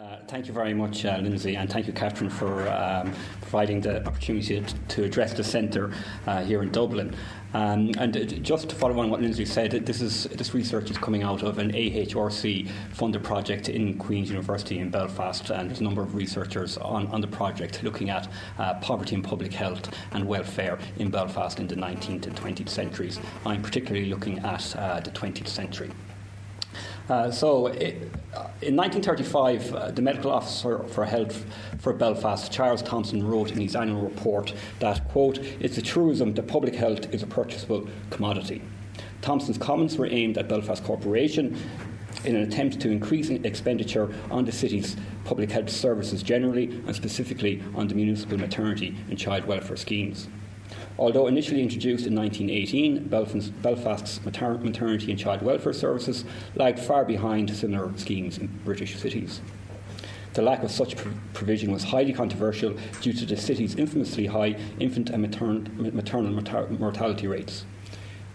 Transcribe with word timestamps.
Uh, 0.00 0.16
thank 0.28 0.46
you 0.46 0.52
very 0.54 0.72
much, 0.72 1.04
uh, 1.04 1.18
Lindsey, 1.18 1.56
and 1.56 1.70
thank 1.70 1.86
you, 1.86 1.92
Catherine, 1.92 2.30
for 2.30 2.66
um, 2.70 3.12
providing 3.42 3.82
the 3.82 4.02
opportunity 4.06 4.58
to, 4.58 4.74
to 4.88 5.04
address 5.04 5.34
the 5.34 5.44
centre 5.44 5.92
uh, 6.26 6.42
here 6.42 6.62
in 6.62 6.70
Dublin. 6.70 7.14
Um, 7.52 7.90
and 7.98 8.16
uh, 8.16 8.24
just 8.24 8.70
to 8.70 8.76
follow 8.76 8.98
on 8.98 9.10
what 9.10 9.20
Lindsey 9.20 9.44
said, 9.44 9.72
this, 9.72 10.00
is, 10.00 10.24
this 10.24 10.54
research 10.54 10.90
is 10.90 10.96
coming 10.96 11.22
out 11.22 11.42
of 11.42 11.58
an 11.58 11.72
AHRC 11.72 12.70
funded 12.92 13.22
project 13.22 13.68
in 13.68 13.98
Queen's 13.98 14.30
University 14.30 14.78
in 14.78 14.88
Belfast, 14.88 15.50
and 15.50 15.68
there's 15.68 15.80
a 15.80 15.84
number 15.84 16.00
of 16.00 16.14
researchers 16.14 16.78
on, 16.78 17.06
on 17.08 17.20
the 17.20 17.28
project 17.28 17.82
looking 17.82 18.08
at 18.08 18.26
uh, 18.58 18.74
poverty 18.74 19.16
and 19.16 19.22
public 19.22 19.52
health 19.52 19.94
and 20.12 20.26
welfare 20.26 20.78
in 20.96 21.10
Belfast 21.10 21.60
in 21.60 21.66
the 21.66 21.76
19th 21.76 22.26
and 22.26 22.34
20th 22.36 22.70
centuries. 22.70 23.20
I'm 23.44 23.60
particularly 23.60 24.08
looking 24.08 24.38
at 24.38 24.74
uh, 24.76 25.00
the 25.00 25.10
20th 25.10 25.48
century. 25.48 25.90
Uh, 27.10 27.28
so, 27.28 27.66
it, 27.66 27.96
uh, 28.36 28.46
in 28.62 28.76
1935, 28.76 29.74
uh, 29.74 29.90
the 29.90 30.00
medical 30.00 30.30
officer 30.30 30.84
for 30.84 31.04
health 31.04 31.44
for 31.80 31.92
Belfast, 31.92 32.52
Charles 32.52 32.82
Thompson, 32.82 33.26
wrote 33.26 33.50
in 33.50 33.60
his 33.60 33.74
annual 33.74 34.00
report 34.00 34.54
that, 34.78 35.08
quote, 35.08 35.38
it's 35.58 35.76
a 35.76 35.82
truism 35.82 36.34
that 36.34 36.46
public 36.46 36.76
health 36.76 37.12
is 37.12 37.24
a 37.24 37.26
purchasable 37.26 37.88
commodity. 38.10 38.62
Thompson's 39.22 39.58
comments 39.58 39.96
were 39.96 40.06
aimed 40.06 40.38
at 40.38 40.48
Belfast 40.48 40.84
Corporation 40.84 41.60
in 42.24 42.36
an 42.36 42.42
attempt 42.42 42.78
to 42.78 42.90
increase 42.90 43.28
expenditure 43.28 44.14
on 44.30 44.44
the 44.44 44.52
city's 44.52 44.96
public 45.24 45.50
health 45.50 45.68
services 45.68 46.22
generally 46.22 46.66
and 46.86 46.94
specifically 46.94 47.60
on 47.74 47.88
the 47.88 47.94
municipal 47.96 48.38
maternity 48.38 48.96
and 49.08 49.18
child 49.18 49.46
welfare 49.46 49.76
schemes. 49.76 50.28
Although 51.00 51.28
initially 51.28 51.62
introduced 51.62 52.06
in 52.06 52.14
1918, 52.14 53.08
Belfast's 53.62 54.22
maternity 54.22 55.10
and 55.10 55.18
child 55.18 55.40
welfare 55.40 55.72
services 55.72 56.26
lagged 56.54 56.78
far 56.78 57.06
behind 57.06 57.56
similar 57.56 57.90
schemes 57.96 58.36
in 58.36 58.48
British 58.66 58.98
cities. 58.98 59.40
The 60.34 60.42
lack 60.42 60.62
of 60.62 60.70
such 60.70 60.96
provision 61.32 61.72
was 61.72 61.84
highly 61.84 62.12
controversial 62.12 62.74
due 63.00 63.14
to 63.14 63.24
the 63.24 63.38
city's 63.38 63.76
infamously 63.76 64.26
high 64.26 64.58
infant 64.78 65.08
and 65.08 65.22
maternal 65.22 66.32
mortality 66.78 67.26
rates. 67.26 67.64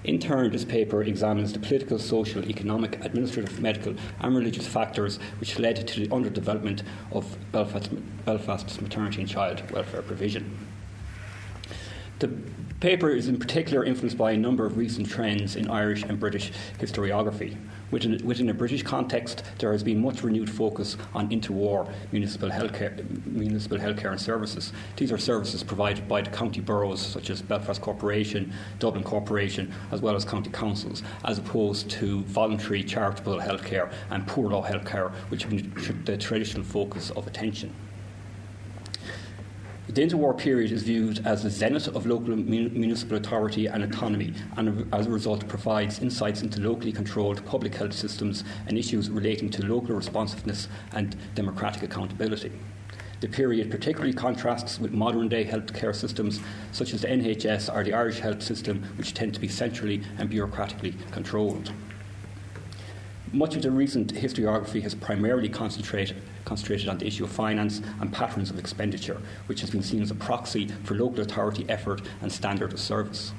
In 0.03 0.17
turn, 0.17 0.51
this 0.51 0.65
paper 0.65 1.03
examines 1.03 1.53
the 1.53 1.59
political, 1.59 1.99
social, 1.99 2.43
economic, 2.49 3.05
administrative, 3.05 3.59
medical, 3.59 3.93
and 4.21 4.35
religious 4.35 4.65
factors 4.65 5.19
which 5.39 5.59
led 5.59 5.87
to 5.87 5.99
the 5.99 6.07
underdevelopment 6.07 6.81
of 7.11 7.37
Belfast's 7.51 8.81
maternity 8.81 9.21
and 9.21 9.29
child 9.29 9.69
welfare 9.69 10.01
provision. 10.01 10.64
The 12.19 12.29
paper 12.79 13.09
is 13.09 13.27
in 13.27 13.37
particular 13.37 13.83
influenced 13.83 14.17
by 14.17 14.31
a 14.31 14.37
number 14.37 14.65
of 14.65 14.77
recent 14.77 15.09
trends 15.09 15.57
in 15.57 15.69
Irish 15.69 16.03
and 16.03 16.17
British 16.17 16.53
historiography. 16.79 17.57
Within, 17.91 18.25
within 18.25 18.49
a 18.49 18.53
British 18.53 18.83
context, 18.83 19.43
there 19.59 19.73
has 19.73 19.83
been 19.83 20.01
much 20.01 20.23
renewed 20.23 20.49
focus 20.49 20.95
on 21.13 21.29
interwar 21.29 21.91
municipal 22.13 22.49
healthcare, 22.49 23.25
municipal 23.25 23.77
healthcare 23.77 24.11
and 24.11 24.21
services. 24.21 24.71
These 24.95 25.11
are 25.11 25.17
services 25.17 25.61
provided 25.61 26.07
by 26.07 26.21
the 26.21 26.29
county 26.29 26.61
boroughs, 26.61 27.01
such 27.01 27.29
as 27.29 27.41
Belfast 27.41 27.81
Corporation, 27.81 28.53
Dublin 28.79 29.03
Corporation, 29.03 29.73
as 29.91 30.01
well 30.01 30.15
as 30.15 30.23
county 30.23 30.49
councils, 30.49 31.03
as 31.25 31.37
opposed 31.37 31.89
to 31.91 32.23
voluntary 32.23 32.81
charitable 32.81 33.39
healthcare 33.39 33.91
and 34.09 34.25
poor 34.25 34.49
law 34.51 34.65
healthcare, 34.65 35.11
which 35.29 35.43
have 35.43 35.51
been 35.51 36.03
the 36.05 36.17
traditional 36.17 36.63
focus 36.63 37.09
of 37.11 37.27
attention. 37.27 37.73
The 39.87 40.01
interwar 40.01 40.35
period 40.35 40.71
is 40.71 40.81
viewed 40.81 41.25
as 41.27 41.43
the 41.43 41.49
zenith 41.51 41.87
of 41.87 42.07
local 42.07 42.35
municipal 42.35 43.17
authority 43.17 43.67
and 43.67 43.83
autonomy, 43.83 44.33
and 44.57 44.91
as 44.91 45.05
a 45.05 45.11
result 45.11 45.47
provides 45.47 45.99
insights 45.99 46.41
into 46.41 46.59
locally 46.59 46.91
controlled 46.91 47.45
public 47.45 47.75
health 47.75 47.93
systems 47.93 48.43
and 48.65 48.79
issues 48.79 49.11
relating 49.11 49.51
to 49.51 49.63
local 49.63 49.95
responsiveness 49.95 50.67
and 50.93 51.15
democratic 51.35 51.83
accountability. 51.83 52.51
The 53.21 53.27
period 53.27 53.69
particularly 53.69 54.13
contrasts 54.13 54.79
with 54.79 54.91
modern 54.91 55.29
day 55.29 55.45
healthcare 55.45 55.95
systems 55.95 56.39
such 56.71 56.95
as 56.95 57.01
the 57.01 57.07
NHS 57.07 57.73
or 57.73 57.83
the 57.83 57.93
Irish 57.93 58.19
health 58.19 58.41
system, 58.41 58.83
which 58.97 59.13
tend 59.13 59.35
to 59.35 59.39
be 59.39 59.47
centrally 59.47 60.01
and 60.17 60.31
bureaucratically 60.31 60.95
controlled. 61.11 61.71
Much 63.31 63.55
of 63.55 63.61
the 63.61 63.69
recent 63.69 64.15
historiography 64.15 64.81
has 64.81 64.95
primarily 64.95 65.49
concentrated, 65.49 66.17
concentrated 66.45 66.87
on 66.87 66.97
the 66.97 67.07
issue 67.07 67.25
of 67.25 67.31
finance 67.31 67.81
and 67.99 68.13
patterns 68.13 68.49
of 68.49 68.57
expenditure, 68.57 69.21
which 69.47 69.61
has 69.61 69.69
been 69.69 69.83
seen 69.83 70.01
as 70.01 70.11
a 70.11 70.15
proxy 70.15 70.67
for 70.83 70.95
local 70.95 71.21
authority 71.21 71.65
effort 71.67 72.01
and 72.21 72.31
standard 72.31 72.71
of 72.71 72.79
service. 72.79 73.33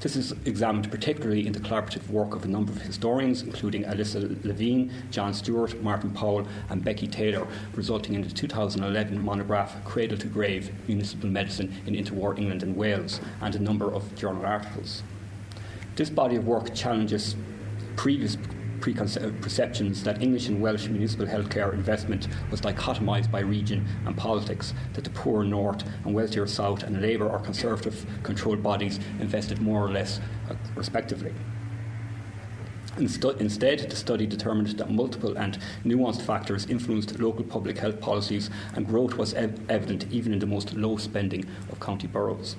This 0.00 0.14
is 0.14 0.30
examined 0.44 0.92
particularly 0.92 1.44
in 1.44 1.52
the 1.52 1.58
collaborative 1.58 2.08
work 2.08 2.32
of 2.32 2.44
a 2.44 2.48
number 2.48 2.70
of 2.70 2.82
historians, 2.82 3.42
including 3.42 3.82
Alysa 3.82 4.32
Levene, 4.42 4.92
John 5.10 5.34
Stewart, 5.34 5.82
Martin 5.82 6.10
Powell, 6.10 6.46
and 6.70 6.84
Becky 6.84 7.08
Taylor, 7.08 7.48
resulting 7.74 8.14
in 8.14 8.22
the 8.22 8.30
2011 8.30 9.20
monograph 9.20 9.84
Cradle 9.84 10.16
to 10.18 10.28
Grave 10.28 10.70
Municipal 10.86 11.28
Medicine 11.28 11.74
in 11.84 11.94
Interwar 11.94 12.38
England 12.38 12.62
and 12.62 12.76
Wales, 12.76 13.20
and 13.40 13.56
a 13.56 13.58
number 13.58 13.92
of 13.92 14.14
journal 14.14 14.46
articles. 14.46 15.02
This 15.96 16.10
body 16.10 16.36
of 16.36 16.46
work 16.46 16.72
challenges 16.76 17.34
previous 17.96 18.36
preconceptions 18.80 20.02
that 20.02 20.22
English 20.22 20.48
and 20.48 20.60
Welsh 20.60 20.88
municipal 20.88 21.26
healthcare 21.26 21.72
investment 21.72 22.28
was 22.50 22.60
dichotomised 22.60 23.30
by 23.30 23.40
region 23.40 23.86
and 24.06 24.16
politics, 24.16 24.74
that 24.94 25.04
the 25.04 25.10
poor 25.10 25.44
north 25.44 25.84
and 26.04 26.14
wealthier 26.14 26.46
south 26.46 26.82
and 26.82 27.00
Labour 27.00 27.28
or 27.28 27.38
Conservative 27.38 28.06
controlled 28.22 28.62
bodies 28.62 29.00
invested 29.20 29.60
more 29.60 29.84
or 29.84 29.90
less 29.90 30.20
uh, 30.50 30.54
respectively. 30.74 31.32
Instead, 32.98 33.78
the 33.90 33.96
study 33.96 34.26
determined 34.26 34.68
that 34.78 34.90
multiple 34.90 35.36
and 35.38 35.58
nuanced 35.84 36.22
factors 36.22 36.66
influenced 36.66 37.20
local 37.20 37.44
public 37.44 37.78
health 37.78 38.00
policies, 38.00 38.50
and 38.74 38.86
growth 38.86 39.14
was 39.14 39.34
ev- 39.34 39.60
evident 39.70 40.06
even 40.10 40.32
in 40.32 40.40
the 40.40 40.46
most 40.46 40.74
low 40.74 40.96
spending 40.96 41.44
of 41.70 41.78
county 41.78 42.08
boroughs. 42.08 42.56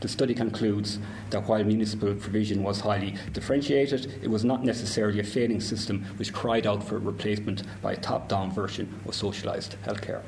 The 0.00 0.08
study 0.08 0.32
concludes 0.32 0.98
that 1.28 1.46
while 1.46 1.62
municipal 1.62 2.14
provision 2.14 2.62
was 2.62 2.80
highly 2.80 3.16
differentiated, 3.34 4.14
it 4.22 4.28
was 4.28 4.44
not 4.46 4.64
necessarily 4.64 5.20
a 5.20 5.24
failing 5.24 5.60
system 5.60 6.06
which 6.16 6.32
cried 6.32 6.66
out 6.66 6.82
for 6.82 6.98
replacement 6.98 7.64
by 7.82 7.92
a 7.92 7.96
top 7.96 8.26
down 8.26 8.50
version 8.50 8.98
of 9.06 9.12
socialised 9.12 9.76
healthcare. 9.84 10.22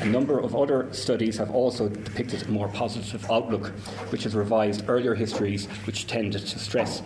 A 0.00 0.06
number 0.06 0.40
of 0.40 0.56
other 0.56 0.92
studies 0.92 1.36
have 1.36 1.50
also 1.50 1.88
depicted 1.88 2.42
a 2.42 2.50
more 2.50 2.68
positive 2.68 3.30
outlook, 3.30 3.68
which 4.10 4.24
has 4.24 4.34
revised 4.34 4.88
earlier 4.88 5.14
histories 5.14 5.66
which 5.86 6.06
tended 6.08 6.44
to 6.46 6.58
stress 6.58 7.02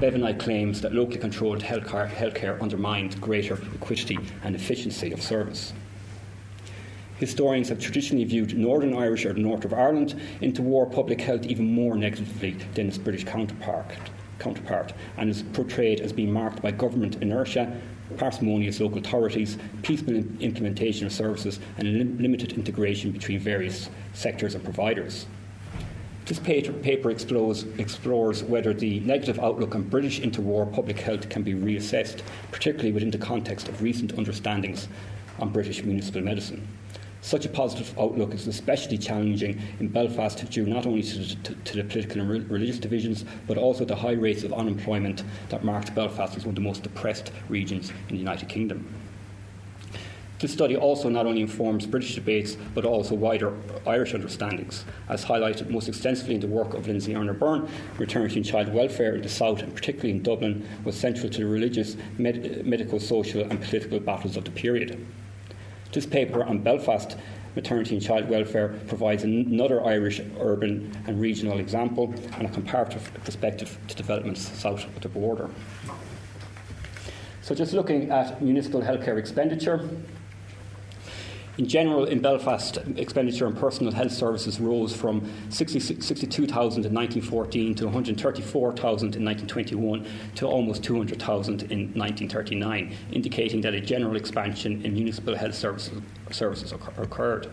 Bevanite 0.00 0.38
claims 0.38 0.80
that 0.80 0.92
locally 0.92 1.18
controlled 1.18 1.62
healthcare, 1.62 2.60
undermined 2.60 3.20
greater 3.20 3.58
equity 3.74 4.18
and 4.42 4.56
efficiency 4.56 5.12
of 5.12 5.22
service 5.22 5.72
historians 7.18 7.68
have 7.68 7.80
traditionally 7.80 8.24
viewed 8.24 8.56
Northern 8.56 8.94
Irish 8.94 9.26
or 9.26 9.32
the 9.32 9.40
North 9.40 9.64
of 9.64 9.72
Ireland 9.72 10.20
interwar 10.40 10.90
public 10.90 11.20
health 11.20 11.44
even 11.46 11.66
more 11.66 11.96
negatively 11.96 12.52
than 12.74 12.88
its 12.88 12.98
British 12.98 13.24
counterpart, 13.24 13.86
counterpart 14.38 14.92
and 15.16 15.28
is 15.28 15.42
portrayed 15.42 16.00
as 16.00 16.12
being 16.12 16.32
marked 16.32 16.62
by 16.62 16.70
government 16.70 17.16
inertia, 17.20 17.80
parsimonious 18.16 18.80
local 18.80 18.98
authorities, 18.98 19.58
piecemeal 19.82 20.24
implementation 20.40 21.06
of 21.06 21.12
services, 21.12 21.60
and 21.76 21.98
lim- 21.98 22.18
limited 22.18 22.52
integration 22.52 23.10
between 23.10 23.38
various 23.38 23.90
sectors 24.14 24.54
and 24.54 24.64
providers. 24.64 25.26
This 26.24 26.38
paper 26.38 27.10
explores, 27.10 27.64
explores, 27.78 28.44
whether 28.44 28.74
the 28.74 29.00
negative 29.00 29.38
outlook 29.38 29.74
on 29.74 29.82
British 29.84 30.20
interwar 30.20 30.70
public 30.70 31.00
health 31.00 31.30
can 31.30 31.42
be 31.42 31.54
reassessed, 31.54 32.20
particularly 32.52 32.92
within 32.92 33.10
the 33.10 33.18
context 33.18 33.66
of 33.66 33.80
recent 33.82 34.12
understandings 34.18 34.88
on 35.38 35.48
British 35.48 35.82
municipal 35.84 36.20
medicine. 36.20 36.68
Such 37.20 37.44
a 37.44 37.48
positive 37.48 37.98
outlook 37.98 38.32
is 38.32 38.46
especially 38.46 38.96
challenging 38.96 39.60
in 39.80 39.88
Belfast 39.88 40.48
due 40.50 40.66
not 40.66 40.86
only 40.86 41.02
to, 41.02 41.36
to, 41.42 41.54
to 41.54 41.76
the 41.76 41.84
political 41.84 42.20
and 42.20 42.30
re- 42.30 42.40
religious 42.40 42.78
divisions, 42.78 43.24
but 43.46 43.58
also 43.58 43.84
the 43.84 43.96
high 43.96 44.12
rates 44.12 44.44
of 44.44 44.52
unemployment 44.52 45.24
that 45.48 45.64
marked 45.64 45.94
Belfast 45.94 46.36
as 46.36 46.44
one 46.44 46.50
of 46.50 46.54
the 46.54 46.60
most 46.60 46.84
depressed 46.84 47.32
regions 47.48 47.90
in 48.08 48.14
the 48.14 48.18
United 48.18 48.48
Kingdom. 48.48 48.86
This 50.38 50.52
study 50.52 50.76
also 50.76 51.08
not 51.08 51.26
only 51.26 51.40
informs 51.40 51.84
British 51.84 52.14
debates 52.14 52.56
but 52.72 52.84
also 52.84 53.16
wider 53.16 53.52
Irish 53.84 54.14
understandings, 54.14 54.84
as 55.08 55.24
highlighted 55.24 55.68
most 55.68 55.88
extensively 55.88 56.36
in 56.36 56.40
the 56.40 56.46
work 56.46 56.74
of 56.74 56.86
Lindsey 56.86 57.16
Earner-Byrne. 57.16 57.68
Maternity 57.98 58.36
and 58.36 58.46
child 58.46 58.72
welfare 58.72 59.16
in 59.16 59.22
the 59.22 59.28
South, 59.28 59.60
and 59.62 59.74
particularly 59.74 60.12
in 60.12 60.22
Dublin, 60.22 60.68
was 60.84 60.96
central 60.96 61.28
to 61.28 61.38
the 61.38 61.46
religious, 61.46 61.96
med- 62.18 62.64
medical, 62.64 63.00
social, 63.00 63.42
and 63.42 63.60
political 63.60 63.98
battles 63.98 64.36
of 64.36 64.44
the 64.44 64.52
period. 64.52 65.04
This 65.92 66.04
paper 66.04 66.44
on 66.44 66.58
Belfast 66.58 67.16
maternity 67.56 67.96
and 67.96 68.04
child 68.04 68.28
welfare 68.28 68.68
provides 68.88 69.24
another 69.24 69.84
Irish 69.84 70.20
urban 70.38 70.94
and 71.06 71.20
regional 71.20 71.58
example 71.58 72.14
and 72.34 72.46
a 72.46 72.50
comparative 72.50 73.10
perspective 73.24 73.78
to 73.88 73.96
developments 73.96 74.42
south 74.58 74.84
of 74.84 75.00
the 75.00 75.08
border. 75.08 75.48
So, 77.40 77.54
just 77.54 77.72
looking 77.72 78.10
at 78.10 78.42
municipal 78.42 78.82
healthcare 78.82 79.18
expenditure, 79.18 79.88
In 81.58 81.66
general, 81.66 82.04
in 82.04 82.20
Belfast, 82.20 82.78
expenditure 82.94 83.44
on 83.44 83.56
personal 83.56 83.92
health 83.92 84.12
services 84.12 84.60
rose 84.60 84.94
from 84.94 85.28
62,000 85.48 86.86
in 86.86 86.94
1914 86.94 87.74
to 87.74 87.84
134,000 87.86 89.16
in 89.16 89.24
1921 89.24 90.06
to 90.36 90.46
almost 90.46 90.84
200,000 90.84 91.62
in 91.62 91.92
1939, 91.98 92.94
indicating 93.10 93.60
that 93.62 93.74
a 93.74 93.80
general 93.80 94.14
expansion 94.14 94.84
in 94.84 94.94
municipal 94.94 95.34
health 95.34 95.56
services, 95.56 96.00
services 96.30 96.70
occurred. 96.70 97.48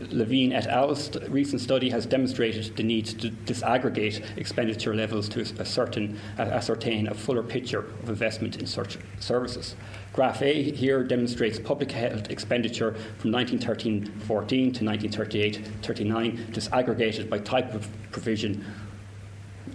Levene 0.00 0.52
et 0.52 0.66
al.'s 0.68 1.10
recent 1.28 1.60
study 1.60 1.90
has 1.90 2.06
demonstrated 2.06 2.76
the 2.76 2.84
need 2.84 3.04
to 3.06 3.30
disaggregate 3.30 4.22
expenditure 4.36 4.94
levels 4.94 5.28
to 5.28 5.40
ascertain, 5.58 6.16
ascertain 6.38 7.08
a 7.08 7.14
fuller 7.14 7.42
picture 7.42 7.80
of 7.80 8.08
investment 8.08 8.56
in 8.56 8.66
such 8.66 8.96
services. 9.18 9.74
Graph 10.12 10.40
A 10.42 10.70
here 10.70 11.02
demonstrates 11.02 11.58
public 11.58 11.90
health 11.90 12.30
expenditure 12.30 12.92
from 13.18 13.32
1913 13.32 14.06
14 14.20 14.72
to 14.72 14.84
1938 14.84 15.66
39, 15.82 16.46
disaggregated 16.52 17.28
by 17.28 17.38
type 17.38 17.74
of 17.74 17.88
provision, 18.12 18.64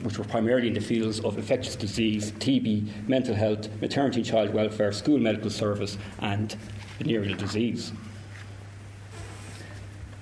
which 0.03 0.17
were 0.17 0.23
primarily 0.23 0.69
in 0.69 0.73
the 0.73 0.79
fields 0.79 1.19
of 1.19 1.37
infectious 1.37 1.75
disease, 1.75 2.31
TB, 2.33 3.09
mental 3.09 3.35
health, 3.35 3.67
maternity 3.81 4.21
and 4.21 4.25
child 4.25 4.53
welfare, 4.53 4.93
school 4.93 5.17
medical 5.17 5.49
service, 5.49 5.97
and 6.19 6.55
venereal 6.97 7.35
disease. 7.35 7.91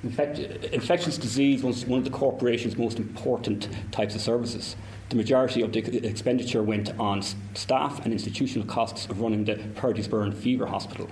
Infect- 0.04 0.40
infectious 0.74 1.18
disease 1.18 1.64
was 1.64 1.86
one 1.86 2.00
of 2.00 2.06
the 2.06 2.12
corporation's 2.12 2.76
most 2.76 2.98
important 2.98 3.70
types 3.92 4.16
of 4.16 4.22
services. 4.22 4.76
The 5.10 5.16
majority 5.16 5.62
of 5.62 5.72
the 5.72 6.08
expenditure 6.08 6.64
went 6.64 6.98
on 7.00 7.22
staff 7.54 8.04
and 8.04 8.12
institutional 8.12 8.68
costs 8.68 9.06
of 9.06 9.22
running 9.22 9.46
the 9.46 9.58
Purdysburn 9.76 10.32
Fever 10.32 10.66
Hospital. 10.66 11.08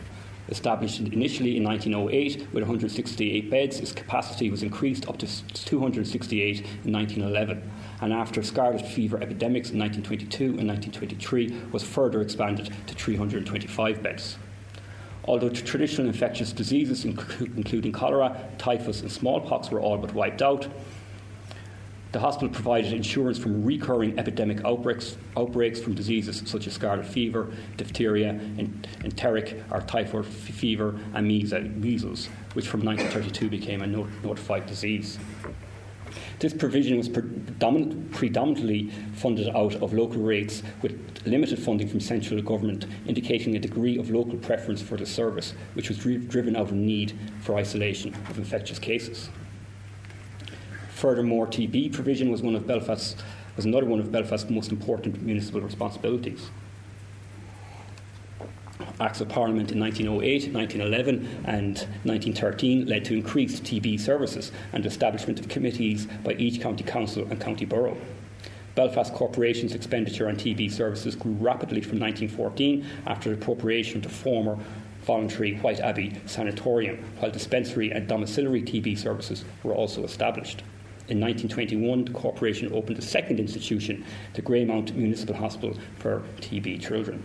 Established 0.48 1.00
initially 1.00 1.58
in 1.58 1.64
1908 1.64 2.48
with 2.52 2.64
168 2.64 3.52
beds, 3.52 3.80
its 3.80 3.92
capacity 3.92 4.50
was 4.50 4.64
increased 4.64 5.08
up 5.08 5.20
to 5.20 5.28
268 5.54 6.60
in 6.86 6.92
1911, 6.92 7.72
and 8.02 8.12
after 8.12 8.42
scarlet 8.42 8.84
fever 8.84 9.18
epidemics 9.18 9.70
in 9.70 9.78
1922 9.78 10.58
and 10.58 10.68
1923 10.68 11.70
was 11.72 11.84
further 11.84 12.22
expanded 12.22 12.74
to 12.88 12.96
325 12.96 14.02
beds. 14.02 14.40
Although 15.30 15.50
traditional 15.50 16.08
infectious 16.08 16.52
diseases, 16.52 17.06
including 17.06 17.92
cholera, 17.92 18.50
typhus, 18.58 19.02
and 19.02 19.12
smallpox, 19.12 19.70
were 19.70 19.80
all 19.80 19.96
but 19.96 20.12
wiped 20.16 20.42
out, 20.42 20.68
the 22.14 22.20
hospital 22.20 22.50
provided 22.50 22.94
insurance 22.94 23.38
from 23.38 23.64
recurring 23.64 24.18
epidemic 24.18 24.66
outbreaks, 24.66 25.18
outbreaks 25.38 25.80
from 25.80 25.94
diseases 25.94 26.42
such 26.48 26.66
as 26.66 26.74
scarlet 26.74 27.06
fever, 27.06 27.54
diphtheria, 27.78 28.40
enteric 29.04 29.64
or 29.70 29.82
typhoid 29.82 30.26
fever, 30.26 31.00
and 31.14 31.28
measles, 31.28 32.26
which 32.54 32.68
from 32.68 32.84
1932 32.84 33.50
became 33.50 33.84
a 33.84 33.88
notified 33.88 34.66
disease. 34.66 35.20
This 36.40 36.54
provision 36.54 36.98
was 36.98 37.10
predominantly 37.10 38.90
funded 39.14 39.50
out 39.50 39.76
of 39.76 39.94
local 39.94 40.22
rates 40.22 40.64
with 40.82 41.26
limited 41.26 41.60
funding 41.60 41.88
from 41.88 42.00
central 42.00 42.42
government, 42.42 42.86
indicating 43.08 43.56
a 43.56 43.60
degree 43.60 43.98
of 43.98 44.10
local 44.10 44.38
preference 44.38 44.82
for 44.82 44.98
the 44.98 45.06
service, 45.06 45.54
which 45.74 45.90
was 45.90 45.98
driven 45.98 46.56
out 46.56 46.68
of 46.68 46.74
need 46.74 47.14
for 47.42 47.56
isolation 47.56 48.14
of 48.30 48.38
infectious 48.38 48.80
cases. 48.80 49.30
Furthermore, 50.92 51.48
TB 51.48 51.94
provision 51.94 52.30
was 52.30 52.42
one 52.42 52.56
of 52.56 52.68
was 53.56 53.66
another 53.66 53.86
one 53.86 54.00
of 54.00 54.12
Belfast's 54.12 54.50
most 54.50 54.72
important 54.72 55.22
municipal 55.22 55.62
responsibilities. 55.62 56.50
Acts 59.00 59.22
of 59.22 59.30
Parliament 59.30 59.72
in 59.72 59.80
1908, 59.80 60.54
1911, 60.54 61.46
and 61.46 61.78
1913 62.04 62.86
led 62.86 63.06
to 63.06 63.14
increased 63.14 63.64
TB 63.64 64.00
services 64.00 64.52
and 64.74 64.86
establishment 64.86 65.40
of 65.40 65.48
committees 65.48 66.06
by 66.24 66.34
each 66.34 66.60
county 66.60 66.84
council 66.84 67.26
and 67.30 67.40
county 67.40 67.66
borough. 67.66 67.98
Belfast 68.76 69.14
Corporation's 69.14 69.74
expenditure 69.74 70.28
on 70.28 70.36
TB 70.36 70.72
services 70.72 71.16
grew 71.16 71.34
rapidly 71.34 71.82
from 71.82 72.00
1914 72.00 72.86
after 73.08 73.30
the 73.30 73.36
appropriation 73.36 74.02
to 74.02 74.10
former 74.10 74.58
voluntary 75.04 75.56
White 75.58 75.80
Abbey 75.80 76.20
Sanatorium, 76.26 76.98
while 77.20 77.32
dispensary 77.32 77.92
and 77.92 78.08
domiciliary 78.08 78.62
TB 78.62 78.98
services 78.98 79.46
were 79.64 79.74
also 79.74 80.04
established. 80.04 80.62
In 81.08 81.20
1921, 81.20 82.06
the 82.06 82.12
corporation 82.12 82.72
opened 82.74 83.00
a 83.00 83.02
second 83.02 83.40
institution, 83.40 84.06
the 84.34 84.42
Greymount 84.42 84.94
Municipal 84.94 85.36
Hospital 85.36 85.76
for 85.98 86.22
TB 86.42 86.82
children. 86.82 87.24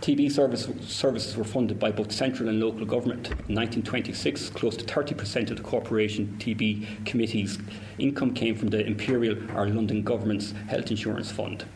TB 0.00 0.32
service, 0.32 0.66
services 0.88 1.36
were 1.36 1.44
funded 1.44 1.78
by 1.78 1.92
both 1.92 2.10
central 2.10 2.48
and 2.48 2.58
local 2.58 2.86
government. 2.86 3.26
In 3.26 3.54
1926, 3.54 4.48
close 4.48 4.74
to 4.78 4.84
30% 4.86 5.50
of 5.50 5.58
the 5.58 5.62
corporation 5.62 6.36
TB 6.38 7.04
committee's 7.04 7.58
income 7.98 8.32
came 8.32 8.54
from 8.54 8.68
the 8.68 8.86
Imperial 8.86 9.36
or 9.54 9.68
London 9.68 10.02
government's 10.02 10.52
health 10.68 10.90
insurance 10.90 11.30
fund. 11.30 11.66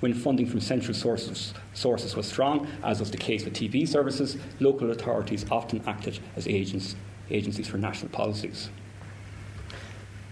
When 0.00 0.12
funding 0.12 0.46
from 0.46 0.60
central 0.60 0.92
sources, 0.92 1.54
sources 1.72 2.14
was 2.14 2.26
strong, 2.26 2.68
as 2.84 3.00
was 3.00 3.10
the 3.10 3.16
case 3.16 3.46
with 3.46 3.54
TB 3.54 3.88
services, 3.88 4.36
local 4.60 4.90
authorities 4.90 5.46
often 5.50 5.82
acted 5.86 6.18
as 6.36 6.46
agents, 6.46 6.96
agencies 7.30 7.66
for 7.66 7.78
national 7.78 8.10
policies. 8.10 8.68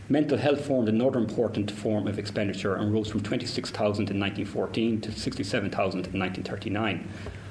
Mental 0.08 0.38
health 0.38 0.64
formed 0.64 0.88
another 0.88 1.18
important 1.18 1.68
form 1.68 2.06
of 2.06 2.16
expenditure 2.16 2.76
and 2.76 2.92
rose 2.92 3.10
from 3.10 3.22
26,000 3.22 4.08
in 4.08 4.20
1914 4.20 5.00
to 5.00 5.10
67,000 5.10 6.06
in 6.06 6.20
1939. 6.20 7.08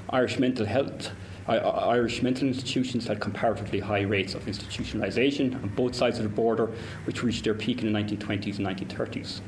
Irish 0.08 0.38
mental 0.38 0.64
health 0.64 1.10
Irish 1.48 2.22
mental 2.22 2.48
institutions 2.48 3.06
had 3.06 3.20
comparatively 3.20 3.78
high 3.78 4.00
rates 4.00 4.34
of 4.34 4.46
institutionalisation 4.46 5.54
on 5.62 5.68
both 5.76 5.94
sides 5.94 6.18
of 6.18 6.24
the 6.24 6.28
border, 6.28 6.72
which 7.04 7.22
reached 7.22 7.44
their 7.44 7.54
peak 7.54 7.82
in 7.82 7.92
the 7.92 7.98
1920s 7.98 8.58
and 8.58 8.66
1930s. 8.66 9.40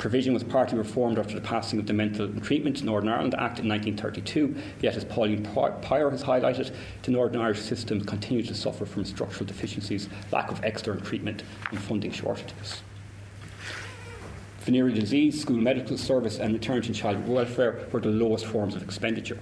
Provision 0.00 0.32
was 0.32 0.42
partly 0.42 0.78
reformed 0.78 1.18
after 1.18 1.34
the 1.34 1.42
passing 1.42 1.78
of 1.78 1.86
the 1.86 1.92
Mental 1.92 2.26
Treatment 2.40 2.82
Northern 2.82 3.10
Ireland 3.10 3.34
Act 3.34 3.58
in 3.58 3.68
1932, 3.68 4.56
yet, 4.80 4.96
as 4.96 5.04
Pauline 5.04 5.44
Prior 5.44 6.08
has 6.08 6.24
highlighted, 6.24 6.74
the 7.02 7.10
Northern 7.10 7.42
Irish 7.42 7.60
system 7.60 8.00
continues 8.00 8.48
to 8.48 8.54
suffer 8.54 8.86
from 8.86 9.04
structural 9.04 9.44
deficiencies, 9.44 10.08
lack 10.32 10.50
of 10.50 10.64
external 10.64 11.04
treatment, 11.04 11.42
and 11.68 11.78
funding 11.78 12.12
shortages. 12.12 12.80
Venereal 14.60 14.98
disease, 14.98 15.38
school 15.38 15.58
medical 15.58 15.98
service, 15.98 16.38
and 16.38 16.54
maternity 16.54 16.86
and 16.86 16.96
child 16.96 17.28
welfare 17.28 17.86
were 17.92 18.00
the 18.00 18.08
lowest 18.08 18.46
forms 18.46 18.74
of 18.74 18.82
expenditure. 18.82 19.38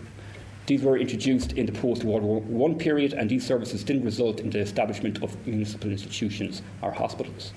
These 0.67 0.83
were 0.83 0.99
introduced 0.99 1.53
in 1.53 1.67
the 1.67 1.73
post 1.73 2.03
World 2.03 2.25
War 2.25 2.69
I 2.69 2.75
period, 2.75 3.13
and 3.13 3.31
these 3.31 3.47
services 3.47 3.85
didn't 3.85 4.05
result 4.05 4.41
in 4.41 4.51
the 4.51 4.59
establishment 4.59 5.23
of 5.23 5.37
municipal 5.47 5.93
institutions 5.93 6.63
or 6.83 6.91
hospitals. 6.91 7.53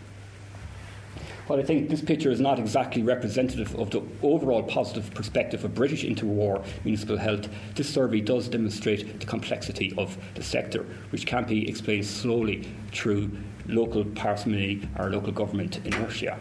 While 1.48 1.60
I 1.60 1.64
think 1.64 1.90
this 1.90 2.02
picture 2.02 2.30
is 2.30 2.40
not 2.40 2.60
exactly 2.60 3.02
representative 3.02 3.76
of 3.76 3.90
the 3.90 4.04
overall 4.22 4.64
positive 4.64 5.14
perspective 5.14 5.66
of 5.66 5.74
British 5.74 6.04
interwar 6.04 6.64
municipal 6.86 7.18
health, 7.18 7.50
this 7.76 7.90
survey 7.90 8.22
does 8.22 8.48
demonstrate 8.48 9.20
the 9.20 9.26
complexity 9.26 9.94
of 9.98 10.18
the 10.36 10.44
sector, 10.44 10.86
which 11.10 11.26
can 11.26 11.44
be 11.46 11.68
explained 11.68 12.06
slowly 12.06 12.68
through 12.92 13.32
local 13.68 14.06
parsimony 14.06 14.88
or 14.98 15.10
local 15.10 15.32
government 15.32 15.80
inertia. 15.84 16.40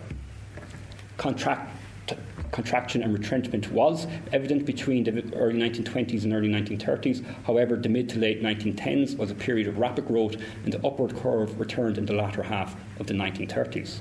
Contract 1.16 1.70
contraction 2.52 3.02
and 3.02 3.12
retrenchment 3.12 3.70
was 3.70 4.06
evident 4.32 4.66
between 4.66 5.04
the 5.04 5.12
early 5.34 5.58
1920s 5.58 6.24
and 6.24 6.32
early 6.32 6.48
1930s. 6.48 7.24
However, 7.44 7.76
the 7.76 7.88
mid 7.88 8.08
to 8.10 8.18
late 8.18 8.42
1910s 8.42 9.16
was 9.16 9.30
a 9.30 9.34
period 9.34 9.68
of 9.68 9.78
rapid 9.78 10.06
growth, 10.06 10.36
and 10.64 10.72
the 10.72 10.84
upward 10.86 11.16
curve 11.16 11.58
returned 11.58 11.98
in 11.98 12.06
the 12.06 12.14
latter 12.14 12.42
half 12.42 12.76
of 12.98 13.06
the 13.06 13.14
1930s. 13.14 14.00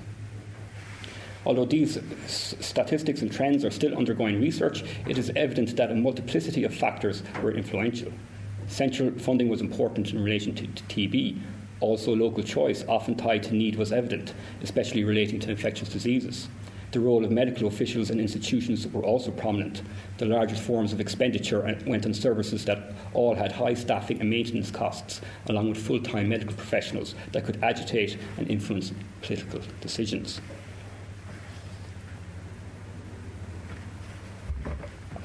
Although 1.45 1.65
these 1.65 1.97
statistics 2.27 3.21
and 3.21 3.31
trends 3.31 3.63
are 3.63 3.71
still 3.71 3.97
undergoing 3.97 4.41
research, 4.41 4.83
it 5.07 5.17
is 5.17 5.31
evident 5.35 5.75
that 5.77 5.91
a 5.91 5.95
multiplicity 5.95 6.63
of 6.63 6.73
factors 6.73 7.23
were 7.41 7.51
influential. 7.51 8.11
Central 8.67 9.11
funding 9.17 9.49
was 9.49 9.61
important 9.61 10.11
in 10.11 10.23
relation 10.23 10.53
to, 10.55 10.67
TB. 10.67 11.39
Also, 11.79 12.13
local 12.13 12.43
choice, 12.43 12.83
often 12.87 13.15
tied 13.15 13.41
to 13.43 13.55
need, 13.55 13.77
was 13.77 13.93
evident, 13.93 14.33
especially 14.61 15.03
relating 15.03 15.39
to 15.39 15.49
infectious 15.49 15.89
diseases. 15.89 16.49
The 16.91 16.99
role 16.99 17.23
of 17.23 17.31
medical 17.31 17.67
officials 17.67 18.09
and 18.09 18.19
institutions 18.19 18.87
were 18.87 19.03
also 19.03 19.31
prominent. 19.31 19.83
The 20.17 20.25
largest 20.25 20.63
forms 20.63 20.91
of 20.91 20.99
expenditure 20.99 21.65
uh, 21.65 21.75
went 21.85 22.05
on 22.05 22.15
services 22.15 22.65
that 22.65 22.93
all 23.13 23.35
had 23.35 23.51
high 23.51 23.75
staffing 23.75 24.19
and 24.19 24.29
maintenance 24.29 24.71
costs, 24.71 25.21
along 25.47 25.69
with 25.69 25.77
full 25.77 26.01
time 26.01 26.29
medical 26.29 26.55
professionals 26.55 27.13
that 27.31 27.45
could 27.45 27.63
agitate 27.63 28.17
and 28.37 28.49
influence 28.49 28.91
political 29.21 29.61
decisions. 29.81 30.41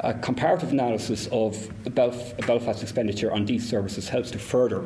A 0.04 0.12
comparative 0.12 0.70
analysis 0.70 1.28
of 1.32 1.56
Belf- 1.84 2.46
Belfast's 2.46 2.82
expenditure 2.82 3.32
on 3.32 3.46
these 3.46 3.66
services 3.66 4.06
helps 4.06 4.30
to 4.32 4.38
further 4.38 4.84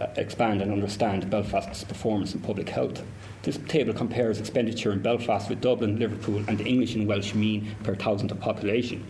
uh, 0.00 0.08
expand 0.16 0.60
and 0.60 0.72
understand 0.72 1.30
Belfast's 1.30 1.84
performance 1.84 2.34
in 2.34 2.40
public 2.40 2.68
health. 2.68 3.00
This 3.42 3.58
table 3.68 3.92
compares 3.92 4.40
expenditure 4.40 4.90
in 4.90 5.02
Belfast 5.02 5.48
with 5.48 5.60
Dublin, 5.60 6.00
Liverpool, 6.00 6.42
and 6.48 6.58
the 6.58 6.64
English 6.64 6.96
and 6.96 7.06
Welsh 7.06 7.32
mean 7.32 7.76
per 7.84 7.94
thousand 7.94 8.32
of 8.32 8.40
population. 8.40 9.06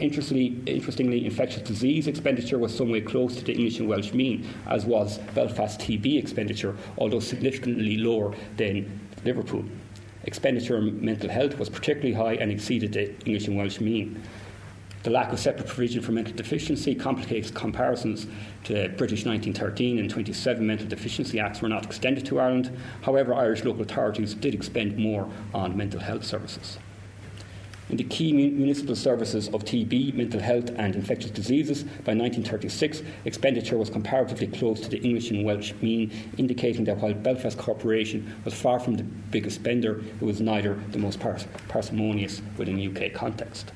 Interestingly, 0.00 0.58
interestingly, 0.64 1.26
infectious 1.26 1.64
disease 1.64 2.06
expenditure 2.06 2.58
was 2.58 2.74
somewhere 2.74 3.02
close 3.02 3.36
to 3.36 3.44
the 3.44 3.52
English 3.52 3.78
and 3.78 3.90
Welsh 3.90 4.14
mean, 4.14 4.48
as 4.68 4.86
was 4.86 5.18
Belfast 5.34 5.78
TB 5.80 6.18
expenditure, 6.18 6.74
although 6.96 7.20
significantly 7.20 7.98
lower 7.98 8.34
than 8.56 9.00
Liverpool. 9.22 9.66
Expenditure 10.24 10.78
on 10.78 11.04
mental 11.04 11.28
health 11.28 11.58
was 11.58 11.68
particularly 11.68 12.14
high 12.14 12.40
and 12.40 12.50
exceeded 12.50 12.94
the 12.94 13.10
English 13.26 13.48
and 13.48 13.58
Welsh 13.58 13.78
mean. 13.78 14.22
The 15.02 15.10
lack 15.10 15.32
of 15.32 15.40
separate 15.40 15.66
provision 15.66 16.00
for 16.00 16.12
mental 16.12 16.32
deficiency 16.34 16.94
complicates 16.94 17.50
comparisons 17.50 18.28
to 18.64 18.88
British 18.90 19.26
1913 19.26 19.98
and 19.98 20.08
27 20.08 20.64
Mental 20.64 20.86
Deficiency 20.86 21.40
Acts 21.40 21.60
were 21.60 21.68
not 21.68 21.84
extended 21.84 22.24
to 22.26 22.38
Ireland. 22.38 22.70
However, 23.00 23.34
Irish 23.34 23.64
local 23.64 23.82
authorities 23.82 24.34
did 24.34 24.54
expend 24.54 24.96
more 24.96 25.28
on 25.52 25.76
mental 25.76 25.98
health 25.98 26.22
services. 26.24 26.78
In 27.90 27.96
the 27.96 28.04
key 28.04 28.32
municipal 28.32 28.94
services 28.94 29.48
of 29.48 29.64
TB, 29.64 30.14
mental 30.14 30.40
health, 30.40 30.70
and 30.76 30.94
infectious 30.94 31.32
diseases, 31.32 31.82
by 31.82 32.14
1936, 32.14 33.02
expenditure 33.24 33.76
was 33.76 33.90
comparatively 33.90 34.46
close 34.46 34.80
to 34.82 34.88
the 34.88 35.02
English 35.02 35.32
and 35.32 35.44
Welsh 35.44 35.72
mean, 35.82 36.12
indicating 36.38 36.84
that 36.84 36.98
while 36.98 37.12
Belfast 37.12 37.58
Corporation 37.58 38.32
was 38.44 38.54
far 38.54 38.78
from 38.78 38.94
the 38.94 39.02
biggest 39.02 39.56
spender, 39.56 39.98
it 39.98 40.22
was 40.22 40.40
neither 40.40 40.74
the 40.92 40.98
most 40.98 41.18
parsimonious 41.18 42.40
within 42.56 42.76
the 42.76 42.86
UK 42.86 43.12
context. 43.12 43.72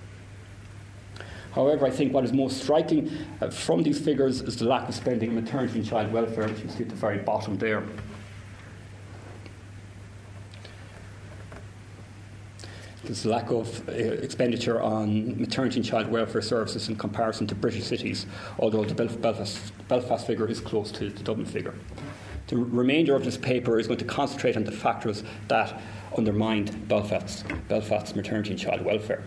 However, 1.56 1.86
I 1.86 1.90
think 1.90 2.12
what 2.12 2.22
is 2.22 2.34
most 2.34 2.62
striking 2.62 3.10
uh, 3.40 3.48
from 3.48 3.82
these 3.82 3.98
figures 3.98 4.42
is 4.42 4.56
the 4.56 4.66
lack 4.66 4.90
of 4.90 4.94
spending 4.94 5.30
on 5.30 5.36
maternity 5.36 5.78
and 5.78 5.88
child 5.88 6.12
welfare, 6.12 6.46
which 6.46 6.60
you 6.60 6.68
see 6.68 6.82
at 6.82 6.90
the 6.90 6.94
very 6.94 7.16
bottom 7.16 7.56
there. 7.56 7.82
There's 13.02 13.24
a 13.24 13.30
lack 13.30 13.50
of 13.50 13.88
uh, 13.88 13.92
expenditure 13.92 14.82
on 14.82 15.40
maternity 15.40 15.76
and 15.76 15.84
child 15.84 16.10
welfare 16.10 16.42
services 16.42 16.90
in 16.90 16.96
comparison 16.96 17.46
to 17.46 17.54
British 17.54 17.84
cities, 17.84 18.26
although 18.58 18.84
the 18.84 18.94
Belfast, 18.94 19.72
Belfast 19.88 20.26
figure 20.26 20.46
is 20.46 20.60
close 20.60 20.92
to 20.92 21.08
the 21.08 21.22
Dublin 21.22 21.46
figure. 21.46 21.74
The 22.48 22.58
remainder 22.58 23.16
of 23.16 23.24
this 23.24 23.38
paper 23.38 23.78
is 23.78 23.86
going 23.86 23.98
to 24.00 24.04
concentrate 24.04 24.58
on 24.58 24.64
the 24.64 24.72
factors 24.72 25.24
that 25.48 25.80
undermined 26.18 26.86
Belfast's, 26.86 27.44
Belfast's 27.68 28.14
maternity 28.14 28.50
and 28.50 28.58
child 28.60 28.84
welfare. 28.84 29.22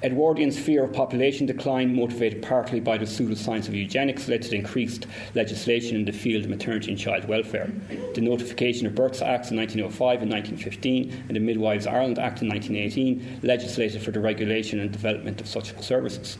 Edwardian's 0.00 0.56
fear 0.56 0.84
of 0.84 0.92
population 0.92 1.44
decline, 1.44 1.92
motivated 1.92 2.40
partly 2.40 2.78
by 2.78 2.96
the 2.96 3.04
pseudoscience 3.04 3.66
of 3.66 3.74
eugenics, 3.74 4.28
led 4.28 4.42
to 4.42 4.54
increased 4.54 5.08
legislation 5.34 5.96
in 5.96 6.04
the 6.04 6.12
field 6.12 6.44
of 6.44 6.50
maternity 6.50 6.92
and 6.92 7.00
child 7.00 7.26
welfare. 7.26 7.68
The 8.14 8.20
Notification 8.20 8.86
of 8.86 8.94
Births 8.94 9.22
Acts 9.22 9.50
in 9.50 9.56
1905 9.56 10.22
and 10.22 10.30
1915 10.30 11.24
and 11.26 11.36
the 11.36 11.40
Midwives 11.40 11.88
Ireland 11.88 12.20
Act 12.20 12.42
in 12.42 12.48
1918 12.48 13.40
legislated 13.42 14.00
for 14.00 14.12
the 14.12 14.20
regulation 14.20 14.78
and 14.78 14.92
development 14.92 15.40
of 15.40 15.48
such 15.48 15.76
services. 15.82 16.38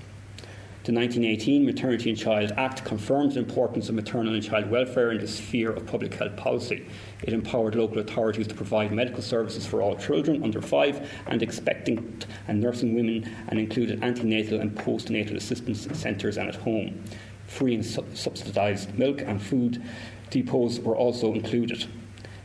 The 0.89 0.95
1918 0.95 1.67
Maternity 1.67 2.09
and 2.09 2.19
Child 2.19 2.53
Act 2.57 2.83
confirmed 2.83 3.33
the 3.33 3.41
importance 3.41 3.91
of 3.91 3.95
maternal 3.95 4.33
and 4.33 4.43
child 4.43 4.71
welfare 4.71 5.11
in 5.11 5.21
the 5.21 5.29
sphere 5.29 5.71
of 5.71 5.85
public 5.85 6.15
health 6.15 6.35
policy. 6.35 6.87
It 7.23 7.35
empowered 7.35 7.75
local 7.75 7.99
authorities 7.99 8.47
to 8.47 8.55
provide 8.55 8.91
medical 8.91 9.21
services 9.21 9.67
for 9.67 9.83
all 9.83 9.97
children 9.97 10.43
under 10.43 10.63
five 10.63 11.07
and 11.27 11.43
expectant 11.43 12.27
and 12.47 12.59
nursing 12.59 12.95
women 12.95 13.31
and 13.49 13.61
included 13.61 14.03
antenatal 14.03 14.61
and 14.63 14.75
postnatal 14.75 15.37
assistance 15.37 15.87
centres 15.93 16.39
and 16.39 16.49
at 16.49 16.55
home. 16.55 17.05
Free 17.47 17.75
and 17.75 17.85
su- 17.85 18.07
subsidised 18.15 18.99
milk 18.99 19.21
and 19.21 19.43
food 19.43 19.83
depots 20.31 20.79
were 20.79 20.97
also 20.97 21.35
included. 21.35 21.85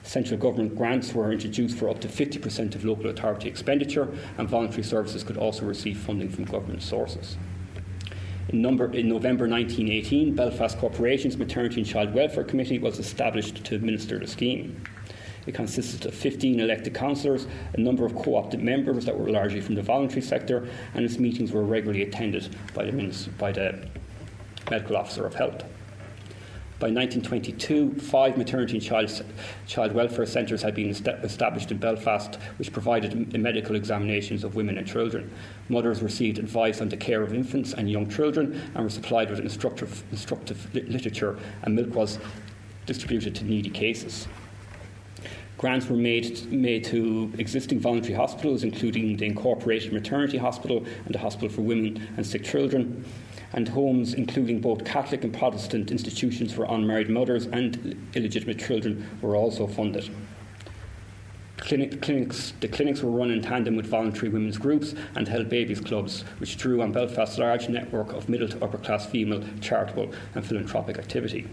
Central 0.03 0.37
government 0.37 0.75
grants 0.75 1.13
were 1.13 1.31
introduced 1.31 1.77
for 1.77 1.87
up 1.87 2.01
to 2.01 2.09
50% 2.09 2.75
of 2.75 2.83
local 2.83 3.07
authority 3.07 3.47
expenditure, 3.47 4.13
and 4.37 4.49
voluntary 4.49 4.83
services 4.83 5.23
could 5.23 5.37
also 5.37 5.63
receive 5.65 5.97
funding 5.97 6.27
from 6.27 6.43
government 6.43 6.83
sources. 6.83 7.37
In, 8.49 8.61
number, 8.61 8.91
in, 8.93 9.07
November 9.07 9.47
1918, 9.47 10.35
Belfast 10.35 10.77
Corporation's 10.77 11.37
Maternity 11.37 11.81
and 11.81 11.89
Child 11.89 12.13
Welfare 12.13 12.43
Committee 12.43 12.79
was 12.79 12.99
established 12.99 13.63
to 13.63 13.75
administer 13.75 14.19
the 14.19 14.27
scheme. 14.27 14.83
It 15.45 15.55
consisted 15.55 16.05
of 16.05 16.13
15 16.13 16.59
elected 16.59 16.93
councillors, 16.93 17.47
a 17.73 17.79
number 17.79 18.05
of 18.05 18.15
co 18.15 18.35
opted 18.35 18.61
members 18.61 19.05
that 19.05 19.17
were 19.17 19.29
largely 19.29 19.61
from 19.61 19.75
the 19.75 19.81
voluntary 19.81 20.21
sector, 20.21 20.67
and 20.93 21.03
its 21.03 21.19
meetings 21.19 21.51
were 21.51 21.63
regularly 21.63 22.03
attended 22.03 22.55
by 22.73 22.85
the, 22.85 23.29
by 23.37 23.51
the 23.51 23.87
Medical 24.69 24.97
Officer 24.97 25.25
of 25.25 25.33
Health. 25.35 25.63
By 26.83 26.89
1922, 26.89 28.01
five 28.01 28.37
maternity 28.37 28.73
and 28.73 28.83
child, 28.83 29.23
child 29.67 29.93
welfare 29.93 30.25
centres 30.25 30.61
had 30.63 30.75
been 30.75 30.89
est- 30.89 31.07
established 31.07 31.71
in 31.71 31.77
Belfast, 31.77 32.35
which 32.57 32.73
provided 32.73 33.39
medical 33.39 33.77
examinations 33.77 34.43
of 34.43 34.55
women 34.55 34.77
and 34.77 34.85
children. 34.85 35.31
Mothers 35.69 36.03
received 36.03 36.39
advice 36.39 36.81
on 36.81 36.89
the 36.89 36.97
care 36.97 37.23
of 37.23 37.33
infants 37.33 37.71
and 37.71 37.89
young 37.89 38.09
children 38.09 38.61
and 38.75 38.83
were 38.83 38.89
supplied 38.89 39.29
with 39.29 39.39
instructive, 39.39 40.03
instructive 40.11 40.75
literature, 40.75 41.39
and 41.61 41.73
milk 41.73 41.95
was 41.95 42.19
distributed 42.85 43.33
to 43.35 43.45
needy 43.45 43.69
cases. 43.69 44.27
Grants 45.57 45.87
were 45.87 45.95
made, 45.95 46.51
made 46.51 46.83
to 46.83 47.31
existing 47.37 47.79
voluntary 47.79 48.15
hospitals, 48.15 48.65
including 48.65 49.15
the 49.15 49.25
Incorporated 49.25 49.93
Maternity 49.93 50.37
Hospital 50.37 50.83
and 51.05 51.15
the 51.15 51.19
Hospital 51.19 51.47
for 51.47 51.61
Women 51.61 52.05
and 52.17 52.27
Sick 52.27 52.43
Children 52.43 53.05
and 53.53 53.69
homes 53.69 54.13
including 54.13 54.59
both 54.59 54.83
Catholic 54.83 55.23
and 55.23 55.33
Protestant 55.33 55.91
institutions 55.91 56.51
for 56.51 56.65
unmarried 56.65 57.09
mothers 57.09 57.45
and 57.47 58.09
illegitimate 58.15 58.59
children 58.59 59.07
were 59.21 59.35
also 59.35 59.67
funded. 59.67 60.09
Clinic, 61.57 62.01
clinics, 62.01 62.51
the 62.59 62.67
clinics 62.67 63.01
were 63.01 63.09
run 63.09 63.31
in 63.31 63.41
tandem 63.41 63.77
with 63.77 63.85
voluntary 63.85 64.27
women's 64.27 64.57
groups 64.57 64.95
and 65.15 65.27
held 65.29 65.47
babies 65.47 65.79
clubs, 65.79 66.23
which 66.39 66.57
drew 66.57 66.81
on 66.81 66.91
Belfast's 66.91 67.37
large 67.37 67.69
network 67.69 68.11
of 68.11 68.27
middle 68.27 68.49
to 68.49 68.61
upper 68.61 68.77
class 68.77 69.05
female 69.05 69.41
charitable 69.61 70.11
and 70.35 70.45
philanthropic 70.45 70.97
activity. 70.97 71.47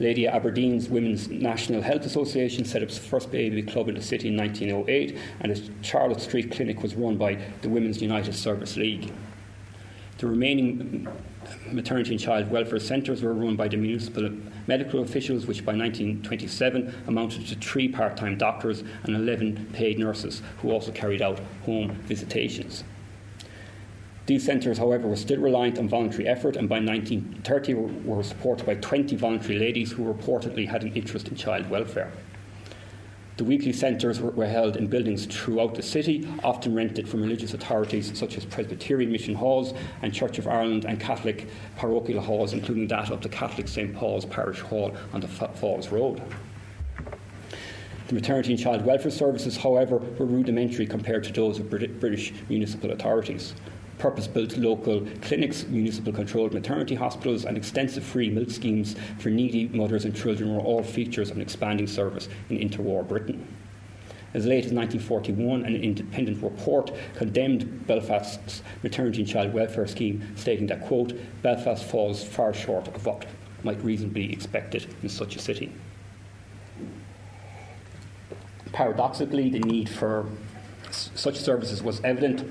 Lady 0.00 0.26
Aberdeen's 0.26 0.88
Women's 0.88 1.28
National 1.28 1.82
Health 1.82 2.06
Association 2.06 2.64
set 2.64 2.82
up 2.82 2.88
its 2.88 2.98
first 2.98 3.30
baby 3.30 3.62
club 3.62 3.88
in 3.88 3.94
the 3.94 4.02
city 4.02 4.28
in 4.28 4.36
1908, 4.36 5.16
and 5.42 5.52
a 5.52 5.84
Charlotte 5.84 6.22
Street 6.22 6.50
clinic 6.50 6.82
was 6.82 6.96
run 6.96 7.16
by 7.16 7.38
the 7.60 7.68
Women's 7.68 8.00
United 8.00 8.34
Service 8.34 8.76
League. 8.78 9.12
The 10.20 10.26
remaining 10.26 11.08
maternity 11.72 12.10
and 12.10 12.20
child 12.20 12.50
welfare 12.50 12.78
centres 12.78 13.22
were 13.22 13.32
run 13.32 13.56
by 13.56 13.68
the 13.68 13.78
municipal 13.78 14.30
medical 14.66 15.00
officials, 15.00 15.46
which 15.46 15.64
by 15.64 15.72
1927 15.72 17.04
amounted 17.06 17.46
to 17.46 17.54
three 17.54 17.88
part 17.88 18.18
time 18.18 18.36
doctors 18.36 18.84
and 19.04 19.16
11 19.16 19.70
paid 19.72 19.98
nurses 19.98 20.42
who 20.58 20.72
also 20.72 20.92
carried 20.92 21.22
out 21.22 21.40
home 21.64 21.92
visitations. 22.04 22.84
These 24.26 24.44
centres, 24.44 24.76
however, 24.76 25.08
were 25.08 25.16
still 25.16 25.40
reliant 25.40 25.78
on 25.78 25.88
voluntary 25.88 26.28
effort 26.28 26.54
and 26.54 26.68
by 26.68 26.80
1930 26.80 27.72
were, 27.72 28.16
were 28.16 28.22
supported 28.22 28.66
by 28.66 28.74
20 28.74 29.16
voluntary 29.16 29.58
ladies 29.58 29.92
who 29.92 30.04
reportedly 30.04 30.68
had 30.68 30.82
an 30.82 30.92
interest 30.92 31.28
in 31.28 31.34
child 31.34 31.70
welfare. 31.70 32.12
The 33.40 33.44
weekly 33.44 33.72
centres 33.72 34.20
were, 34.20 34.32
were, 34.32 34.46
held 34.46 34.76
in 34.76 34.86
buildings 34.86 35.24
throughout 35.24 35.74
the 35.74 35.82
city, 35.82 36.28
often 36.44 36.74
rented 36.74 37.08
from 37.08 37.22
religious 37.22 37.54
authorities 37.54 38.12
such 38.18 38.36
as 38.36 38.44
Presbyterian 38.44 39.10
mission 39.10 39.34
halls 39.34 39.72
and 40.02 40.12
Church 40.12 40.38
of 40.38 40.46
Ireland 40.46 40.84
and 40.84 41.00
Catholic 41.00 41.48
parochial 41.78 42.20
halls, 42.20 42.52
including 42.52 42.86
that 42.88 43.08
of 43.10 43.22
the 43.22 43.30
Catholic 43.30 43.66
St 43.66 43.96
Paul's 43.96 44.26
Parish 44.26 44.60
Hall 44.60 44.94
on 45.14 45.22
the 45.22 45.26
Falls 45.28 45.88
Road. 45.88 46.20
The 48.08 48.14
maternity 48.14 48.52
and 48.52 48.60
child 48.60 48.84
welfare 48.84 49.10
services, 49.10 49.56
however, 49.56 49.96
were 49.96 50.26
rudimentary 50.26 50.86
compared 50.86 51.24
to 51.24 51.32
those 51.32 51.58
of 51.58 51.70
British 51.70 52.34
municipal 52.50 52.90
authorities 52.90 53.54
purpose 54.00 54.26
built 54.26 54.56
local 54.56 55.06
clinics, 55.20 55.66
municipal 55.66 56.12
controlled 56.12 56.52
maternity 56.52 56.94
hospitals, 56.94 57.44
and 57.44 57.56
extensive 57.56 58.02
free 58.02 58.30
milk 58.30 58.50
schemes 58.50 58.96
for 59.18 59.28
needy 59.28 59.68
mothers 59.68 60.04
and 60.04 60.16
children 60.16 60.54
were 60.54 60.60
all 60.60 60.82
features 60.82 61.30
of 61.30 61.36
an 61.36 61.42
expanding 61.42 61.86
service 61.86 62.28
in 62.48 62.58
interwar 62.58 63.06
Britain. 63.06 63.46
As 64.32 64.46
late 64.46 64.64
as 64.64 64.72
1941, 64.72 65.64
an 65.64 65.76
independent 65.76 66.42
report 66.42 66.92
condemned 67.16 67.86
Belfast's 67.86 68.62
maternity 68.82 69.20
and 69.20 69.28
child 69.28 69.52
welfare 69.52 69.86
scheme, 69.86 70.34
stating 70.36 70.66
that, 70.68 70.86
quote, 70.86 71.12
Belfast 71.42 71.84
falls 71.84 72.22
far 72.24 72.54
short 72.54 72.88
of 72.88 73.04
what 73.04 73.26
might 73.64 73.82
reasonably 73.82 74.28
be 74.28 74.32
expected 74.32 74.86
in 75.02 75.08
such 75.08 75.36
a 75.36 75.40
city. 75.40 75.72
Paradoxically, 78.72 79.50
the 79.50 79.58
need 79.58 79.88
for 79.88 80.26
such 80.90 81.36
services 81.36 81.82
was 81.82 82.00
evident 82.02 82.44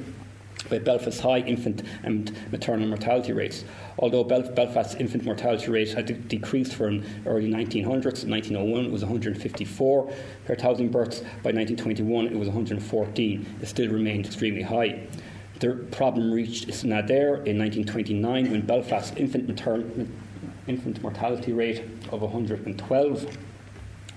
by 0.69 0.79
Belfast's 0.79 1.21
high 1.21 1.39
infant 1.39 1.83
and 2.03 2.31
maternal 2.51 2.87
mortality 2.87 3.31
rates. 3.31 3.63
Although 3.97 4.23
Belfast's 4.23 4.95
infant 4.95 5.23
mortality 5.23 5.69
rate 5.69 5.93
had 5.93 6.05
de- 6.05 6.13
decreased 6.13 6.73
from 6.75 7.03
early 7.25 7.49
1900s, 7.49 8.27
1901 8.27 8.85
it 8.85 8.91
was 8.91 9.01
154 9.03 10.13
per 10.45 10.55
thousand 10.55 10.91
births, 10.91 11.19
by 11.19 11.51
1921 11.51 12.27
it 12.27 12.37
was 12.37 12.47
114. 12.47 13.45
It 13.61 13.67
still 13.67 13.89
remained 13.89 14.25
extremely 14.25 14.61
high. 14.61 15.07
The 15.59 15.75
problem 15.91 16.31
reached 16.31 16.69
its 16.69 16.83
nadir 16.83 17.43
in 17.45 17.57
1929 17.57 18.51
when 18.51 18.61
Belfast's 18.61 19.15
infant, 19.17 19.49
infant 20.67 21.01
mortality 21.01 21.51
rate 21.51 21.83
of 22.11 22.21
112 22.21 23.37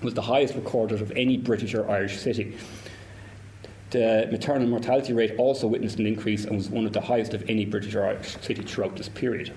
was 0.01 0.13
the 0.13 0.21
highest 0.21 0.55
recorded 0.55 1.01
of 1.01 1.11
any 1.11 1.37
British 1.37 1.73
or 1.73 1.89
Irish 1.89 2.19
city. 2.19 2.57
The 3.93 4.27
maternal 4.31 4.67
mortality 4.67 5.13
rate 5.13 5.35
also 5.37 5.67
witnessed 5.67 5.99
an 5.99 6.07
increase 6.07 6.45
and 6.45 6.55
was 6.55 6.67
one 6.67 6.87
of 6.87 6.93
the 6.93 7.01
highest 7.01 7.35
of 7.35 7.47
any 7.47 7.63
British 7.63 7.93
or 7.93 8.03
Irish 8.03 8.35
city 8.41 8.63
throughout 8.63 8.95
this 8.95 9.07
period. 9.07 9.53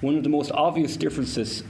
One 0.00 0.16
of 0.16 0.22
the 0.22 0.30
most 0.30 0.50
obvious 0.52 0.96
differences 0.96 1.62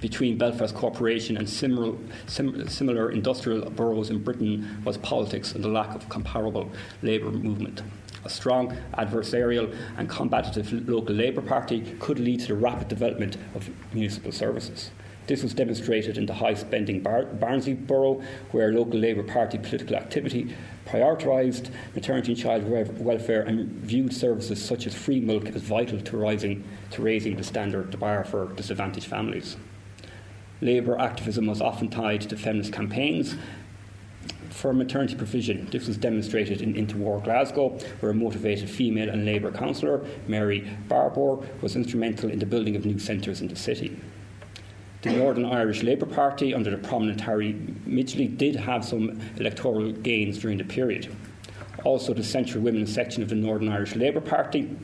between 0.00 0.38
Belfast 0.38 0.72
Corporation 0.76 1.36
and 1.36 1.50
similar, 1.50 1.98
sim, 2.26 2.68
similar 2.68 3.10
industrial 3.10 3.68
boroughs 3.70 4.10
in 4.10 4.22
Britain 4.22 4.80
was 4.84 4.96
politics 4.98 5.56
and 5.56 5.64
the 5.64 5.68
lack 5.68 5.92
of 5.96 6.08
comparable 6.08 6.70
labour 7.02 7.32
movement. 7.32 7.82
A 8.24 8.30
strong 8.30 8.76
adversarial 8.96 9.76
and 9.96 10.08
combative 10.08 10.88
local 10.88 11.16
Labour 11.16 11.42
Party 11.42 11.80
could 11.98 12.20
lead 12.20 12.38
to 12.42 12.46
the 12.46 12.54
rapid 12.54 12.86
development 12.86 13.36
of 13.56 13.68
municipal 13.92 14.30
services. 14.30 14.92
This 15.26 15.42
was 15.42 15.54
demonstrated 15.54 16.18
in 16.18 16.26
the 16.26 16.34
high 16.34 16.54
spending 16.54 17.00
Bar- 17.00 17.26
Barnsley 17.26 17.74
borough, 17.74 18.22
where 18.50 18.72
local 18.72 18.98
Labour 18.98 19.22
Party 19.22 19.58
political 19.58 19.96
activity 19.96 20.54
prioritised 20.86 21.70
maternity 21.94 22.32
and 22.32 22.40
child 22.40 22.68
welfare 22.68 23.42
and 23.42 23.68
viewed 23.82 24.12
services 24.12 24.62
such 24.62 24.86
as 24.86 24.94
free 24.94 25.20
milk 25.20 25.46
as 25.48 25.62
vital 25.62 26.00
to, 26.00 26.16
rising, 26.16 26.64
to 26.90 27.02
raising 27.02 27.36
the 27.36 27.44
standard 27.44 27.92
the 27.92 27.96
bar 27.96 28.24
for 28.24 28.52
disadvantaged 28.54 29.06
families. 29.06 29.56
Labour 30.60 30.98
activism 30.98 31.46
was 31.46 31.60
often 31.60 31.88
tied 31.88 32.22
to 32.22 32.36
feminist 32.36 32.72
campaigns 32.72 33.36
for 34.50 34.72
maternity 34.72 35.14
provision. 35.14 35.66
This 35.70 35.86
was 35.86 35.96
demonstrated 35.96 36.60
in 36.60 36.74
Interwar 36.74 37.22
Glasgow, 37.22 37.78
where 38.00 38.12
a 38.12 38.14
motivated 38.14 38.68
female 38.68 39.08
and 39.08 39.24
Labour 39.24 39.50
councillor, 39.50 40.04
Mary 40.26 40.68
Barbour, 40.88 41.38
was 41.60 41.74
instrumental 41.74 42.30
in 42.30 42.38
the 42.38 42.46
building 42.46 42.76
of 42.76 42.84
new 42.84 42.98
centres 42.98 43.40
in 43.40 43.48
the 43.48 43.56
city. 43.56 43.98
The 45.02 45.10
Northern 45.10 45.46
Irish 45.46 45.82
Labour 45.82 46.06
Party, 46.06 46.54
under 46.54 46.70
the 46.70 46.78
prominent 46.78 47.20
Harry 47.22 47.54
Midgley, 47.88 48.38
did 48.38 48.54
have 48.54 48.84
some 48.84 49.20
electoral 49.36 49.90
gains 49.90 50.38
during 50.38 50.58
the 50.58 50.64
period. 50.64 51.12
Also, 51.82 52.14
the 52.14 52.22
Central 52.22 52.62
Women's 52.62 52.94
section 52.94 53.20
of 53.20 53.28
the 53.28 53.34
Northern 53.34 53.68
Irish 53.68 53.96
Labour 53.96 54.20
Party, 54.20 54.76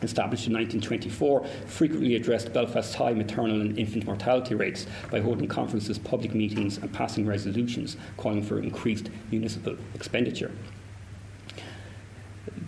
established 0.00 0.46
in 0.46 0.54
1924, 0.54 1.44
frequently 1.66 2.14
addressed 2.14 2.50
Belfast's 2.54 2.94
high 2.94 3.12
maternal 3.12 3.60
and 3.60 3.78
infant 3.78 4.06
mortality 4.06 4.54
rates 4.54 4.86
by 5.10 5.20
holding 5.20 5.46
conferences, 5.46 5.98
public 5.98 6.32
meetings, 6.32 6.78
and 6.78 6.90
passing 6.90 7.26
resolutions 7.26 7.98
calling 8.16 8.42
for 8.42 8.60
increased 8.60 9.10
municipal 9.30 9.76
expenditure. 9.94 10.50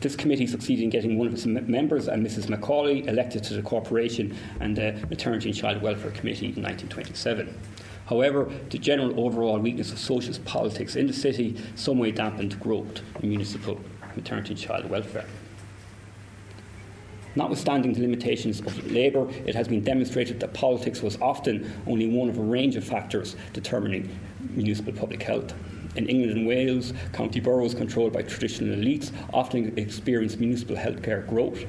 This 0.00 0.16
committee 0.16 0.46
succeeded 0.46 0.82
in 0.82 0.88
getting 0.88 1.18
one 1.18 1.26
of 1.26 1.34
its 1.34 1.44
members, 1.44 2.08
and 2.08 2.26
Mrs. 2.26 2.48
Macaulay, 2.48 3.06
elected 3.06 3.44
to 3.44 3.54
the 3.54 3.60
Corporation 3.60 4.34
and 4.58 4.74
the 4.74 4.92
Maternity 5.10 5.50
and 5.50 5.58
Child 5.58 5.82
Welfare 5.82 6.10
Committee 6.12 6.46
in 6.46 6.62
1927. 6.62 7.54
However, 8.06 8.50
the 8.70 8.78
general 8.78 9.20
overall 9.20 9.58
weakness 9.58 9.92
of 9.92 9.98
socialist 9.98 10.42
politics 10.46 10.96
in 10.96 11.06
the 11.06 11.12
city 11.12 11.60
some 11.74 11.98
way 11.98 12.12
dampened 12.12 12.58
growth 12.58 13.02
in 13.22 13.28
municipal 13.28 13.78
maternity 14.16 14.54
and 14.54 14.58
child 14.58 14.88
welfare. 14.88 15.26
Notwithstanding 17.36 17.92
the 17.92 18.00
limitations 18.00 18.60
of 18.60 18.90
Labour, 18.90 19.28
it 19.46 19.54
has 19.54 19.68
been 19.68 19.84
demonstrated 19.84 20.40
that 20.40 20.54
politics 20.54 21.02
was 21.02 21.20
often 21.20 21.70
only 21.86 22.08
one 22.08 22.30
of 22.30 22.38
a 22.38 22.42
range 22.42 22.74
of 22.74 22.84
factors 22.84 23.36
determining 23.52 24.08
municipal 24.54 24.94
public 24.94 25.22
health. 25.22 25.54
In 25.96 26.08
England 26.08 26.38
and 26.38 26.46
Wales, 26.46 26.92
county 27.12 27.40
boroughs 27.40 27.74
controlled 27.74 28.12
by 28.12 28.22
traditional 28.22 28.76
elites 28.76 29.10
often 29.32 29.76
experience 29.76 30.36
municipal 30.36 30.76
healthcare 30.76 31.26
growth. 31.26 31.64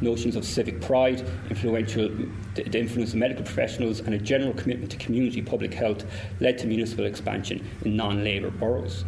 Notions 0.00 0.36
of 0.36 0.44
civic 0.44 0.80
pride, 0.80 1.28
influential, 1.50 2.08
the 2.54 2.78
influence 2.78 3.10
of 3.10 3.16
medical 3.16 3.44
professionals, 3.44 3.98
and 3.98 4.14
a 4.14 4.18
general 4.18 4.52
commitment 4.52 4.92
to 4.92 4.96
community 4.96 5.42
public 5.42 5.74
health 5.74 6.04
led 6.38 6.56
to 6.58 6.68
municipal 6.68 7.04
expansion 7.04 7.66
in 7.84 7.96
non 7.96 8.22
Labour 8.22 8.50
boroughs. 8.50 9.04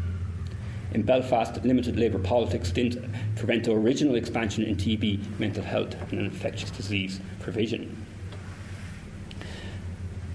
In 0.92 1.02
Belfast, 1.02 1.64
limited 1.64 1.96
Labour 1.96 2.18
politics 2.18 2.72
didn't 2.72 3.08
prevent 3.36 3.62
the 3.62 3.72
original 3.72 4.16
expansion 4.16 4.64
in 4.64 4.74
TB, 4.74 5.38
mental 5.38 5.62
health, 5.62 5.94
and 6.10 6.20
infectious 6.20 6.70
disease 6.70 7.20
provision. 7.38 8.04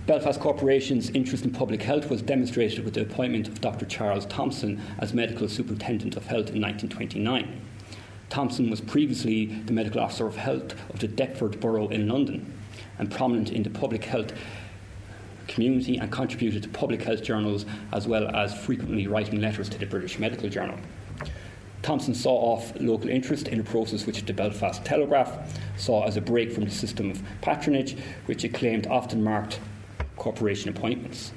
Belfast 0.05 0.39
Corporation's 0.39 1.09
interest 1.09 1.45
in 1.45 1.51
public 1.51 1.81
health 1.81 2.11
was 2.11 2.21
demonstrated 2.21 2.85
with 2.85 2.93
the 2.93 3.01
appointment 3.01 3.47
of 3.47 3.59
Dr. 3.59 3.87
Charles 3.87 4.27
Thompson 4.27 4.79
as 4.99 5.15
Medical 5.15 5.47
Superintendent 5.47 6.15
of 6.15 6.27
Health 6.27 6.51
in 6.51 6.61
1929. 6.61 7.59
Thompson 8.29 8.69
was 8.69 8.81
previously 8.81 9.45
the 9.45 9.73
Medical 9.73 9.99
Officer 9.99 10.27
of 10.27 10.35
Health 10.35 10.75
of 10.91 10.99
the 10.99 11.07
Deptford 11.07 11.59
Borough 11.59 11.87
in 11.87 12.07
London 12.07 12.53
and 12.99 13.09
prominent 13.09 13.51
in 13.51 13.63
the 13.63 13.69
public 13.71 14.03
health 14.05 14.31
community 15.47 15.97
and 15.97 16.11
contributed 16.11 16.61
to 16.61 16.69
public 16.69 17.01
health 17.01 17.23
journals 17.23 17.65
as 17.91 18.07
well 18.07 18.27
as 18.35 18.53
frequently 18.53 19.07
writing 19.07 19.41
letters 19.41 19.69
to 19.69 19.79
the 19.79 19.87
British 19.87 20.19
Medical 20.19 20.49
Journal. 20.49 20.77
Thompson 21.81 22.13
saw 22.13 22.53
off 22.53 22.79
local 22.79 23.09
interest 23.09 23.47
in 23.47 23.59
a 23.59 23.63
process 23.63 24.05
which 24.05 24.23
the 24.23 24.33
Belfast 24.33 24.85
Telegraph 24.85 25.59
saw 25.77 26.05
as 26.05 26.15
a 26.15 26.21
break 26.21 26.51
from 26.51 26.65
the 26.65 26.71
system 26.71 27.09
of 27.09 27.23
patronage, 27.41 27.97
which 28.27 28.45
it 28.45 28.53
claimed 28.53 28.85
often 28.85 29.23
marked 29.23 29.59
corporation 30.15 30.69
appointments. 30.69 31.31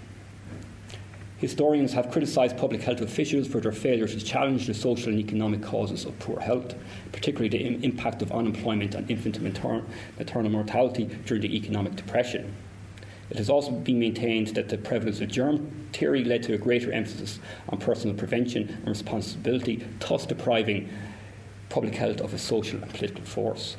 Historians 1.38 1.92
have 1.92 2.10
criticised 2.10 2.56
public 2.56 2.82
health 2.82 3.00
officials 3.00 3.46
for 3.46 3.60
their 3.60 3.70
failure 3.70 4.08
to 4.08 4.20
challenge 4.20 4.66
the 4.66 4.74
social 4.74 5.12
and 5.12 5.20
economic 5.20 5.62
causes 5.62 6.04
of 6.04 6.18
poor 6.18 6.40
health, 6.40 6.74
particularly 7.12 7.48
the 7.48 7.64
Im- 7.64 7.84
impact 7.84 8.22
of 8.22 8.32
unemployment 8.32 8.96
on 8.96 9.06
infant 9.08 9.36
and 9.36 9.44
mater- 9.44 9.84
maternal 10.18 10.50
mortality 10.50 11.04
during 11.26 11.42
the 11.42 11.56
economic 11.56 11.94
depression. 11.94 12.52
It 13.30 13.36
has 13.36 13.48
also 13.48 13.70
been 13.70 14.00
maintained 14.00 14.48
that 14.48 14.68
the 14.68 14.78
prevalence 14.78 15.20
of 15.20 15.28
germ 15.28 15.88
theory 15.92 16.24
led 16.24 16.42
to 16.44 16.54
a 16.54 16.58
greater 16.58 16.90
emphasis 16.90 17.38
on 17.68 17.78
personal 17.78 18.16
prevention 18.16 18.68
and 18.68 18.88
responsibility, 18.88 19.86
thus 20.00 20.26
depriving 20.26 20.88
public 21.68 21.94
health 21.94 22.20
of 22.20 22.34
a 22.34 22.38
social 22.38 22.82
and 22.82 22.92
political 22.92 23.24
force. 23.24 23.76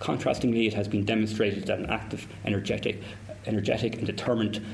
Contrastingly, 0.00 0.66
it 0.66 0.74
has 0.74 0.88
been 0.88 1.04
demonstrated 1.04 1.66
that 1.66 1.78
an 1.78 1.86
active, 1.86 2.26
energetic, 2.44 3.00
energetic 3.46 3.96
and 3.96 4.06
determined 4.06 4.64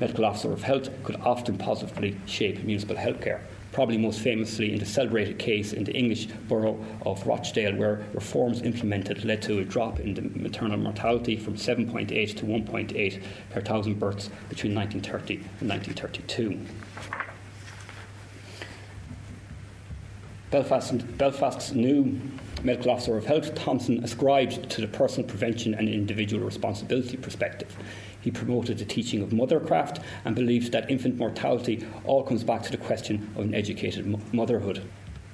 medical 0.00 0.24
officer 0.24 0.52
of 0.52 0.62
health 0.62 0.88
could 1.04 1.16
often 1.16 1.58
positively 1.58 2.16
shape 2.26 2.62
municipal 2.64 2.96
healthcare. 2.96 3.40
Probably 3.72 3.98
most 3.98 4.20
famously 4.20 4.72
in 4.72 4.78
the 4.78 4.86
celebrated 4.86 5.38
case 5.38 5.72
in 5.72 5.84
the 5.84 5.92
English 5.92 6.26
borough 6.48 6.84
of 7.06 7.24
Rochdale, 7.26 7.76
where 7.76 8.04
reforms 8.14 8.62
implemented 8.62 9.24
led 9.24 9.42
to 9.42 9.60
a 9.60 9.64
drop 9.64 10.00
in 10.00 10.14
the 10.14 10.22
maternal 10.22 10.76
mortality 10.76 11.36
from 11.36 11.54
7.8 11.54 12.08
to 12.08 12.46
1.8 12.46 13.22
per 13.50 13.60
thousand 13.60 14.00
births 14.00 14.28
between 14.48 14.74
1930 14.74 15.34
and 15.60 15.68
1932. 15.68 16.58
Belfast, 20.50 21.16
Belfast's 21.16 21.72
new 21.72 22.20
medical 22.64 22.90
officer 22.90 23.16
of 23.16 23.24
health, 23.24 23.54
Thompson, 23.54 24.02
ascribed 24.02 24.68
to 24.68 24.80
the 24.80 24.88
personal 24.88 25.28
prevention 25.28 25.74
and 25.74 25.88
individual 25.88 26.44
responsibility 26.44 27.16
perspective. 27.16 27.76
He 28.20 28.30
promoted 28.30 28.78
the 28.78 28.84
teaching 28.84 29.22
of 29.22 29.30
mothercraft 29.30 30.02
and 30.24 30.34
believed 30.34 30.72
that 30.72 30.90
infant 30.90 31.16
mortality 31.16 31.86
all 32.04 32.22
comes 32.22 32.44
back 32.44 32.62
to 32.64 32.70
the 32.70 32.76
question 32.76 33.32
of 33.36 33.44
an 33.44 33.54
educated 33.54 34.06
motherhood. 34.32 34.82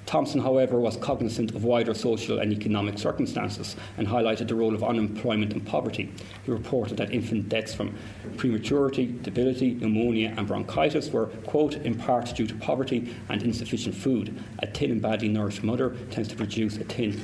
Thompson, 0.06 0.40
however, 0.40 0.78
was 0.78 0.96
cognizant 0.96 1.50
of 1.50 1.64
wider 1.64 1.92
social 1.92 2.38
and 2.38 2.52
economic 2.52 2.96
circumstances 2.96 3.74
and 3.96 4.06
highlighted 4.06 4.46
the 4.46 4.54
role 4.54 4.72
of 4.72 4.84
unemployment 4.84 5.52
and 5.52 5.66
poverty. 5.66 6.12
He 6.44 6.52
reported 6.52 6.96
that 6.98 7.12
infant 7.12 7.48
deaths 7.48 7.74
from 7.74 7.96
prematurity, 8.36 9.06
debility, 9.06 9.74
pneumonia, 9.74 10.32
and 10.36 10.46
bronchitis 10.46 11.10
were, 11.10 11.26
quote, 11.26 11.74
in 11.74 11.96
part 11.96 12.32
due 12.36 12.46
to 12.46 12.54
poverty 12.54 13.16
and 13.28 13.42
insufficient 13.42 13.96
food. 13.96 14.40
A 14.60 14.68
thin 14.68 14.92
and 14.92 15.02
badly 15.02 15.28
nourished 15.28 15.64
mother 15.64 15.96
tends 16.12 16.28
to 16.28 16.36
produce 16.36 16.76
a 16.76 16.84
thin 16.84 17.20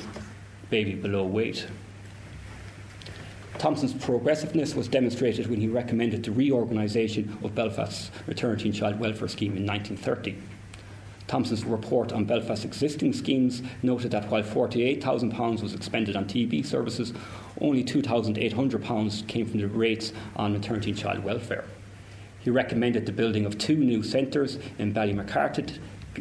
baby 0.69 0.95
below 0.95 1.25
weight. 1.25 1.69
Thompson's 3.63 3.95
progressiveness 3.95 4.75
was 4.75 4.89
demonstrated 4.89 5.47
when 5.47 5.61
he 5.61 5.69
recommended 5.69 6.25
the 6.25 6.33
reorganisation 6.33 7.39
of 7.45 7.55
Belfast's 7.55 8.11
maternity 8.27 8.71
and 8.71 8.75
child 8.75 8.99
welfare 8.99 9.29
scheme 9.29 9.57
in 9.57 9.65
1930. 9.65 10.37
Thompson's 11.29 11.65
report 11.65 12.13
on 12.13 12.25
Belfast's 12.25 12.65
existing 12.65 13.13
schemes 13.13 13.63
noted 13.85 14.11
that 14.11 14.29
while 14.29 14.43
£48,000 14.43 15.63
was 15.63 15.75
expended 15.75 16.17
on 16.17 16.25
TB 16.25 16.67
services, 16.67 17.13
only 17.61 17.85
£2,800 17.85 19.29
came 19.29 19.47
from 19.47 19.61
the 19.61 19.69
rates 19.69 20.13
on 20.35 20.55
maternity 20.55 20.91
and 20.91 20.99
child 20.99 21.23
welfare. 21.23 21.65
He 22.41 22.51
recommended 22.51 23.07
the 23.07 23.13
building 23.13 23.47
of 23.47 23.59
two 23.59 23.77
new 23.77 24.03
centres 24.03 24.59
in 24.81 24.93
Ballymacarrett 24.93 25.79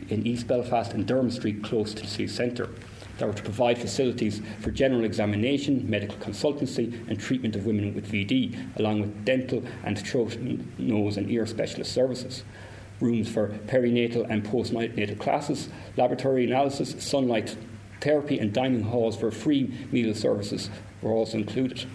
in 0.09 0.27
East 0.27 0.47
Belfast 0.47 0.93
and 0.93 1.07
Dermot 1.07 1.33
Street 1.33 1.63
close 1.63 1.95
to 1.95 2.03
the 2.03 2.07
city 2.07 2.27
centre 2.27 2.69
that 3.17 3.27
were 3.27 3.33
to 3.33 3.43
provide 3.43 3.77
facilities 3.77 4.41
for 4.59 4.71
general 4.71 5.03
examination, 5.03 5.89
medical 5.89 6.17
consultancy, 6.17 7.07
and 7.07 7.19
treatment 7.19 7.55
of 7.55 7.65
women 7.65 7.93
with 7.93 8.11
VD, 8.11 8.77
along 8.77 9.01
with 9.01 9.25
dental 9.25 9.63
and 9.83 9.97
throat, 9.97 10.37
nose, 10.77 11.17
and 11.17 11.29
ear 11.29 11.45
specialist 11.45 11.91
services. 11.91 12.43
Rooms 12.99 13.29
for 13.29 13.49
perinatal 13.67 14.29
and 14.29 14.43
postnatal 14.43 15.19
classes, 15.19 15.69
laboratory 15.97 16.45
analysis, 16.45 16.95
sunlight 17.03 17.55
therapy, 17.99 18.39
and 18.39 18.53
dining 18.53 18.83
halls 18.83 19.17
for 19.17 19.31
free 19.31 19.73
meal 19.91 20.13
services 20.13 20.69
were 21.01 21.11
also 21.11 21.37
included. 21.37 21.87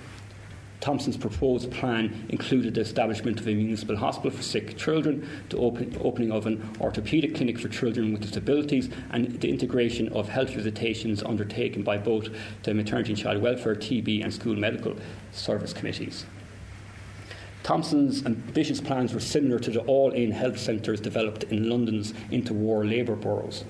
Thompson's 0.80 1.16
proposed 1.16 1.70
plan 1.70 2.26
included 2.28 2.74
the 2.74 2.82
establishment 2.82 3.40
of 3.40 3.48
a 3.48 3.54
municipal 3.54 3.96
hospital 3.96 4.30
for 4.30 4.42
sick 4.42 4.76
children, 4.76 5.28
the 5.48 5.56
open, 5.56 5.96
opening 6.02 6.30
of 6.30 6.46
an 6.46 6.58
orthopaedic 6.78 7.34
clinic 7.34 7.58
for 7.58 7.68
children 7.68 8.12
with 8.12 8.22
disabilities, 8.22 8.90
and 9.10 9.40
the 9.40 9.48
integration 9.48 10.08
of 10.10 10.28
health 10.28 10.50
visitations 10.50 11.22
undertaken 11.22 11.82
by 11.82 11.96
both 11.96 12.28
the 12.62 12.74
Maternity 12.74 13.12
and 13.12 13.18
Child 13.20 13.42
Welfare, 13.42 13.74
TB, 13.74 14.22
and 14.22 14.32
School 14.32 14.54
Medical 14.54 14.96
Service 15.32 15.72
Committees. 15.72 16.26
Thompson's 17.62 18.24
ambitious 18.24 18.80
plans 18.80 19.12
were 19.12 19.18
similar 19.18 19.58
to 19.58 19.72
the 19.72 19.80
all 19.80 20.12
in 20.12 20.30
health 20.30 20.56
centres 20.56 21.00
developed 21.00 21.42
in 21.44 21.68
London's 21.68 22.12
interwar 22.30 22.88
labour 22.88 23.16
boroughs. 23.16 23.64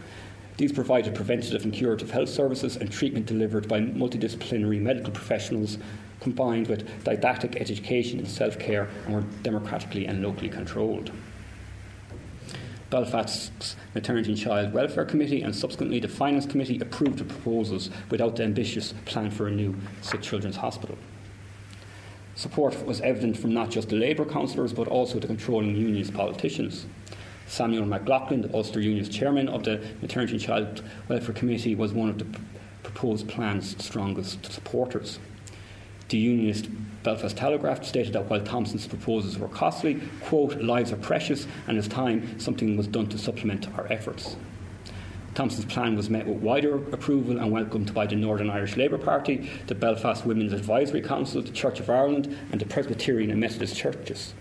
These 0.58 0.72
provided 0.72 1.14
preventative 1.14 1.64
and 1.64 1.72
curative 1.72 2.10
health 2.10 2.28
services 2.28 2.76
and 2.76 2.90
treatment 2.90 3.26
delivered 3.26 3.68
by 3.68 3.80
multidisciplinary 3.80 4.80
medical 4.80 5.12
professionals 5.12 5.78
combined 6.26 6.66
with 6.66 7.04
didactic 7.04 7.54
education 7.54 8.18
and 8.18 8.26
self 8.26 8.58
care 8.58 8.88
and 9.04 9.14
were 9.14 9.24
democratically 9.44 10.06
and 10.06 10.20
locally 10.24 10.48
controlled. 10.48 11.12
Belfast's 12.90 13.76
Maternity 13.94 14.32
and 14.32 14.40
Child 14.40 14.72
Welfare 14.72 15.04
Committee 15.04 15.42
and 15.42 15.54
subsequently 15.54 16.00
the 16.00 16.08
Finance 16.08 16.44
Committee 16.44 16.80
approved 16.80 17.18
the 17.18 17.24
proposals 17.24 17.90
without 18.10 18.34
the 18.34 18.42
ambitious 18.42 18.92
plan 19.04 19.30
for 19.30 19.46
a 19.46 19.52
new 19.52 19.76
sick 20.00 20.20
children's 20.20 20.56
hospital. 20.56 20.98
Support 22.34 22.84
was 22.84 23.00
evident 23.02 23.36
from 23.36 23.54
not 23.54 23.70
just 23.70 23.88
the 23.88 23.94
Labour 23.94 24.24
councillors 24.24 24.72
but 24.72 24.88
also 24.88 25.20
the 25.20 25.28
controlling 25.28 25.76
unionist 25.76 26.12
politicians. 26.12 26.86
Samuel 27.46 27.86
McLaughlin, 27.86 28.42
the 28.42 28.52
Ulster 28.52 28.80
Union's 28.80 29.08
chairman 29.08 29.48
of 29.48 29.62
the 29.62 29.80
Maternity 30.02 30.32
and 30.32 30.42
Child 30.42 30.82
Welfare 31.08 31.36
Committee, 31.36 31.76
was 31.76 31.92
one 31.92 32.08
of 32.08 32.18
the 32.18 32.26
proposed 32.82 33.28
plan's 33.28 33.80
strongest 33.84 34.52
supporters. 34.52 35.20
The 36.08 36.18
unionist 36.18 36.68
Belfast 37.02 37.36
Telegraph 37.36 37.84
stated 37.84 38.12
that 38.12 38.30
while 38.30 38.40
Thompson's 38.40 38.86
proposals 38.86 39.38
were 39.38 39.48
costly, 39.48 40.00
quote, 40.22 40.60
lives 40.60 40.92
are 40.92 40.96
precious 40.96 41.46
and 41.66 41.76
it's 41.76 41.88
time 41.88 42.38
something 42.38 42.76
was 42.76 42.86
done 42.86 43.08
to 43.08 43.18
supplement 43.18 43.66
our 43.76 43.90
efforts. 43.92 44.36
Thompson's 45.34 45.66
plan 45.66 45.96
was 45.96 46.08
met 46.08 46.26
with 46.26 46.38
wider 46.38 46.76
approval 46.76 47.38
and 47.38 47.50
welcomed 47.50 47.92
by 47.92 48.06
the 48.06 48.16
Northern 48.16 48.48
Irish 48.48 48.76
Labour 48.76 48.98
Party, 48.98 49.50
the 49.66 49.74
Belfast 49.74 50.24
Women's 50.24 50.52
Advisory 50.52 51.02
Council, 51.02 51.42
the 51.42 51.50
Church 51.50 51.80
of 51.80 51.90
Ireland, 51.90 52.34
and 52.52 52.60
the 52.60 52.66
Presbyterian 52.66 53.30
and 53.30 53.40
Methodist 53.40 53.76
churches. 53.76 54.32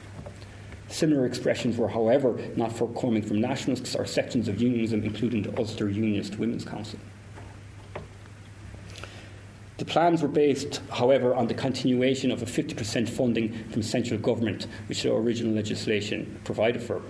Similar 0.87 1.25
expressions 1.25 1.77
were, 1.77 1.89
however, 1.89 2.39
not 2.55 2.71
forthcoming 2.71 3.23
from 3.23 3.41
nationalists 3.41 3.95
or 3.95 4.05
sections 4.05 4.47
of 4.47 4.61
unionism, 4.61 5.03
including 5.03 5.41
the 5.41 5.57
Ulster 5.57 5.89
Unionist 5.89 6.37
Women's 6.37 6.63
Council. 6.63 6.99
The 9.77 9.85
plans 9.85 10.21
were 10.21 10.29
based, 10.29 10.81
however, 10.89 11.35
on 11.35 11.47
the 11.47 11.53
continuation 11.53 12.31
of 12.31 12.41
a 12.41 12.45
50% 12.45 13.09
funding 13.09 13.51
from 13.69 13.81
central 13.83 14.19
government, 14.19 14.67
which 14.87 15.03
the 15.03 15.13
original 15.13 15.53
legislation 15.53 16.39
provided 16.45 16.81
for. 16.81 17.01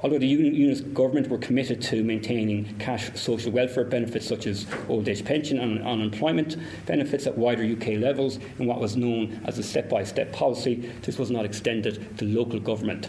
Although 0.00 0.18
the 0.18 0.26
unionist 0.26 0.92
government 0.92 1.28
were 1.28 1.38
committed 1.38 1.80
to 1.82 2.04
maintaining 2.04 2.76
cash 2.78 3.10
social 3.18 3.50
welfare 3.50 3.84
benefits 3.84 4.26
such 4.26 4.46
as 4.46 4.66
old 4.90 5.08
age 5.08 5.24
pension 5.24 5.58
and 5.58 5.82
unemployment 5.82 6.56
benefits 6.84 7.26
at 7.26 7.38
wider 7.38 7.64
UK 7.64 7.98
levels 7.98 8.38
in 8.58 8.66
what 8.66 8.78
was 8.78 8.94
known 8.94 9.40
as 9.46 9.58
a 9.58 9.62
step 9.62 9.88
by 9.88 10.04
step 10.04 10.32
policy, 10.32 10.92
this 11.02 11.18
was 11.18 11.30
not 11.30 11.46
extended 11.46 12.18
to 12.18 12.26
local 12.26 12.60
government 12.60 13.08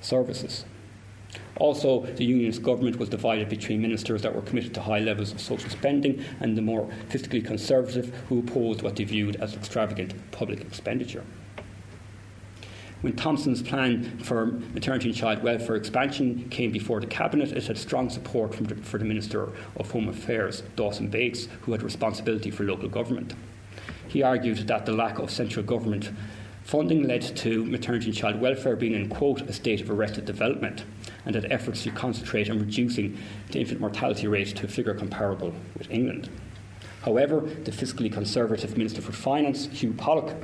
services. 0.00 0.64
Also, 1.62 2.00
the 2.16 2.24
unionist 2.24 2.60
government 2.60 2.98
was 2.98 3.08
divided 3.08 3.48
between 3.48 3.80
ministers 3.80 4.20
that 4.22 4.34
were 4.34 4.42
committed 4.42 4.74
to 4.74 4.80
high 4.80 4.98
levels 4.98 5.30
of 5.30 5.40
social 5.40 5.70
spending 5.70 6.20
and 6.40 6.58
the 6.58 6.60
more 6.60 6.90
fiscally 7.08 7.42
conservative 7.42 8.12
who 8.28 8.40
opposed 8.40 8.82
what 8.82 8.96
they 8.96 9.04
viewed 9.04 9.36
as 9.36 9.54
extravagant 9.54 10.12
public 10.32 10.60
expenditure. 10.60 11.22
When 13.02 13.14
Thompson's 13.14 13.62
plan 13.62 14.18
for 14.24 14.46
maternity 14.46 15.10
and 15.10 15.16
child 15.16 15.44
welfare 15.44 15.76
expansion 15.76 16.48
came 16.48 16.72
before 16.72 17.00
the 17.00 17.06
Cabinet, 17.06 17.52
it 17.52 17.68
had 17.68 17.78
strong 17.78 18.10
support 18.10 18.50
the, 18.54 18.74
for 18.74 18.98
the 18.98 19.04
Minister 19.04 19.48
of 19.76 19.88
Home 19.92 20.08
Affairs, 20.08 20.64
Dawson 20.74 21.06
Bates, 21.06 21.46
who 21.60 21.70
had 21.70 21.84
responsibility 21.84 22.50
for 22.50 22.64
local 22.64 22.88
government. 22.88 23.34
He 24.08 24.24
argued 24.24 24.66
that 24.66 24.84
the 24.84 24.92
lack 24.92 25.20
of 25.20 25.30
central 25.30 25.64
government 25.64 26.10
funding 26.64 27.06
led 27.06 27.22
to 27.36 27.64
maternity 27.64 28.06
and 28.06 28.14
child 28.14 28.40
welfare 28.40 28.76
being 28.76 28.94
in 28.94 29.08
quote 29.08 29.40
a 29.42 29.52
state 29.52 29.80
of 29.80 29.90
arrested 29.90 30.24
development 30.24 30.84
and 31.26 31.34
that 31.34 31.50
efforts 31.50 31.82
to 31.82 31.90
concentrate 31.90 32.50
on 32.50 32.58
reducing 32.58 33.18
the 33.50 33.60
infant 33.60 33.80
mortality 33.80 34.26
rate 34.26 34.48
to 34.56 34.66
a 34.66 34.68
figure 34.68 34.94
comparable 34.94 35.52
with 35.76 35.90
England. 35.90 36.28
However, 37.02 37.40
the 37.40 37.72
fiscally 37.72 38.12
conservative 38.12 38.76
Minister 38.76 39.02
for 39.02 39.12
Finance, 39.12 39.66
Hugh 39.72 39.92
Pollock, 39.92 40.34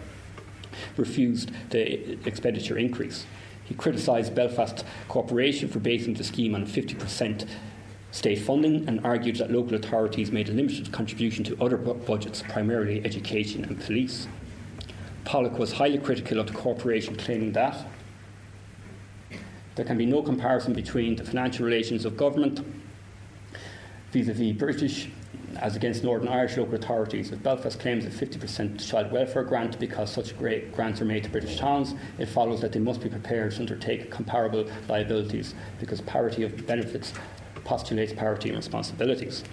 refused 0.96 1.52
the 1.70 2.18
expenditure 2.26 2.76
increase. 2.76 3.26
He 3.64 3.74
criticised 3.74 4.34
Belfast 4.34 4.84
Corporation 5.08 5.68
for 5.68 5.78
basing 5.78 6.14
the 6.14 6.24
scheme 6.24 6.54
on 6.54 6.66
50% 6.66 7.46
state 8.10 8.38
funding 8.38 8.88
and 8.88 9.04
argued 9.04 9.36
that 9.36 9.52
local 9.52 9.74
authorities 9.74 10.32
made 10.32 10.48
a 10.48 10.52
limited 10.52 10.90
contribution 10.90 11.44
to 11.44 11.62
other 11.62 11.76
bu- 11.76 11.94
budgets, 11.94 12.42
primarily 12.42 13.04
education 13.04 13.64
and 13.64 13.78
police. 13.80 14.26
Pollock 15.28 15.58
was 15.58 15.72
highly 15.72 15.98
critical 15.98 16.40
of 16.40 16.46
the 16.46 16.54
corporation, 16.54 17.14
claiming 17.14 17.52
that 17.52 17.86
there 19.74 19.84
can 19.84 19.98
be 19.98 20.06
no 20.06 20.22
comparison 20.22 20.72
between 20.72 21.16
the 21.16 21.22
financial 21.22 21.66
relations 21.66 22.06
of 22.06 22.16
government 22.16 22.64
vis 24.10 24.28
a 24.28 24.32
vis 24.32 24.56
British 24.56 25.10
as 25.56 25.76
against 25.76 26.02
Northern 26.02 26.28
Irish 26.28 26.56
local 26.56 26.76
authorities. 26.76 27.30
If 27.30 27.42
Belfast 27.42 27.78
claims 27.78 28.06
a 28.06 28.08
50% 28.08 28.88
child 28.88 29.12
welfare 29.12 29.42
grant 29.42 29.78
because 29.78 30.10
such 30.10 30.34
great 30.38 30.72
grants 30.72 31.02
are 31.02 31.04
made 31.04 31.24
to 31.24 31.30
British 31.30 31.58
towns, 31.58 31.94
it 32.18 32.30
follows 32.30 32.62
that 32.62 32.72
they 32.72 32.80
must 32.80 33.02
be 33.02 33.10
prepared 33.10 33.52
to 33.52 33.60
undertake 33.60 34.10
comparable 34.10 34.64
liabilities 34.88 35.54
because 35.78 36.00
parity 36.00 36.42
of 36.42 36.66
benefits 36.66 37.12
postulates 37.64 38.14
parity 38.14 38.48
in 38.48 38.56
responsibilities 38.56 39.44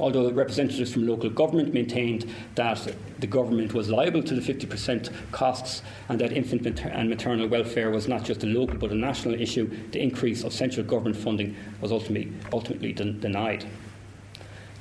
although 0.00 0.30
representatives 0.30 0.92
from 0.92 1.06
local 1.06 1.30
government 1.30 1.74
maintained 1.74 2.32
that 2.54 2.94
the 3.18 3.26
government 3.26 3.74
was 3.74 3.90
liable 3.90 4.22
to 4.22 4.34
the 4.34 4.40
50% 4.40 5.12
costs 5.30 5.82
and 6.08 6.18
that 6.20 6.32
infant 6.32 6.80
and 6.80 7.08
maternal 7.08 7.46
welfare 7.48 7.90
was 7.90 8.08
not 8.08 8.24
just 8.24 8.42
a 8.42 8.46
local 8.46 8.76
but 8.76 8.90
a 8.90 8.94
national 8.94 9.34
issue, 9.34 9.70
the 9.90 10.00
increase 10.00 10.42
of 10.42 10.52
central 10.52 10.84
government 10.86 11.16
funding 11.16 11.54
was 11.80 11.92
ultimately, 11.92 12.32
ultimately 12.52 12.92
den- 12.92 13.20
denied. 13.20 13.66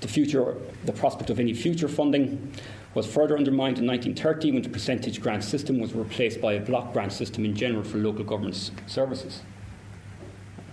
The, 0.02 0.08
future, 0.08 0.56
the 0.86 0.94
prospect 0.94 1.30
of 1.30 1.40
any 1.40 1.54
future 1.54 1.90
funding 1.90 2.54
was 2.94 3.06
further 3.06 3.38
undermined 3.38 3.78
in 3.78 3.86
1930 3.86 4.54
when 4.54 4.62
the 4.62 4.70
percentage 4.70 5.22
grant 5.22 5.44
system 5.44 5.80
was 5.80 5.94
replaced 5.94 6.42
by 6.42 6.54
a 6.54 6.60
block 6.60 6.94
grant 6.94 7.12
system 7.12 7.46
in 7.46 7.56
general 7.56 7.84
for 7.84 7.98
local 7.98 8.24
government 8.24 8.72
services. 8.88 9.42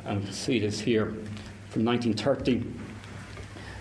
And 0.04 0.20
we 0.20 0.24
can 0.26 0.32
see 0.32 0.60
this 0.60 0.80
here 0.80 1.06
from 1.68 1.84
1930 1.84 2.64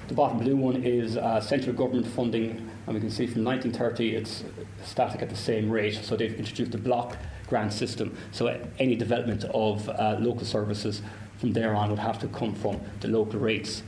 the 0.08 0.14
bottom 0.14 0.38
blue 0.38 0.56
one 0.56 0.84
is 0.84 1.18
uh, 1.18 1.42
central 1.42 1.76
government 1.76 2.06
funding, 2.08 2.70
and 2.86 2.94
we 2.94 3.00
can 3.00 3.10
see 3.10 3.26
from 3.26 3.44
1930 3.44 4.16
it's 4.16 4.44
static 4.84 5.22
at 5.22 5.30
the 5.30 5.36
same 5.36 5.70
rate. 5.70 5.96
So 6.04 6.16
they've 6.16 6.34
introduced 6.34 6.74
a 6.76 6.78
block 6.78 7.18
grant 7.48 7.74
system. 7.74 8.16
So 8.32 8.48
any 8.80 8.96
development 8.96 9.46
of 9.46 9.90
uh, 9.90 10.18
local 10.20 10.46
services 10.46 11.02
from 11.38 11.54
there 11.54 11.76
on 11.76 11.90
would 11.90 12.00
have 12.00 12.20
to 12.20 12.28
come 12.28 12.54
from 12.54 12.80
the 13.02 13.08
local 13.08 13.40
rates. 13.40 13.84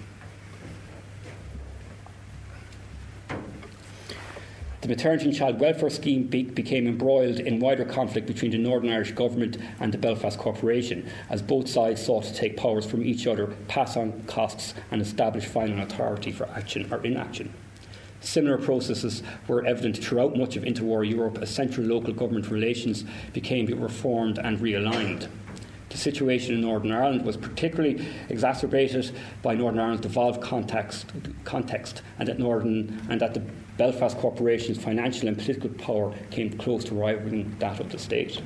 The 4.87 4.95
maternity 4.95 5.25
and 5.25 5.35
child 5.35 5.59
welfare 5.59 5.89
scheme 5.89 6.27
be- 6.27 6.43
became 6.43 6.87
embroiled 6.87 7.41
in 7.41 7.59
wider 7.59 7.83
conflict 7.83 8.25
between 8.25 8.51
the 8.51 8.57
Northern 8.57 8.89
Irish 8.89 9.11
Government 9.11 9.57
and 9.81 9.91
the 9.91 9.97
Belfast 9.97 10.39
Corporation, 10.39 11.05
as 11.29 11.41
both 11.41 11.67
sides 11.67 12.01
sought 12.05 12.23
to 12.23 12.33
take 12.33 12.55
powers 12.55 12.85
from 12.85 13.03
each 13.03 13.27
other, 13.27 13.47
pass 13.67 13.97
on 13.97 14.23
costs, 14.27 14.75
and 14.89 15.01
establish 15.01 15.43
final 15.43 15.83
authority 15.83 16.31
for 16.31 16.47
action 16.51 16.87
or 16.89 17.03
inaction. 17.03 17.53
Similar 18.21 18.59
processes 18.59 19.23
were 19.49 19.65
evident 19.65 19.97
throughout 19.97 20.37
much 20.37 20.55
of 20.55 20.63
interwar 20.63 21.05
Europe 21.05 21.39
as 21.41 21.49
central 21.49 21.85
local 21.85 22.13
government 22.13 22.49
relations 22.49 23.03
became 23.33 23.65
reformed 23.65 24.39
and 24.39 24.57
realigned. 24.59 25.27
The 25.89 25.97
situation 25.97 26.55
in 26.55 26.61
Northern 26.61 26.93
Ireland 26.93 27.25
was 27.25 27.35
particularly 27.35 28.07
exacerbated 28.29 29.11
by 29.41 29.53
Northern 29.53 29.81
Ireland's 29.81 30.03
devolved 30.03 30.41
context, 30.41 31.11
context 31.43 32.03
and, 32.19 32.29
that 32.29 32.39
Northern, 32.39 33.01
and 33.09 33.19
that 33.19 33.33
the 33.33 33.41
Belfast 33.77 34.17
Corporation's 34.17 34.83
financial 34.83 35.27
and 35.27 35.37
political 35.37 35.69
power 35.69 36.13
came 36.31 36.57
close 36.57 36.83
to 36.85 36.95
rivaling 36.95 37.55
that 37.59 37.79
of 37.79 37.91
the 37.91 37.99
state. 37.99 38.41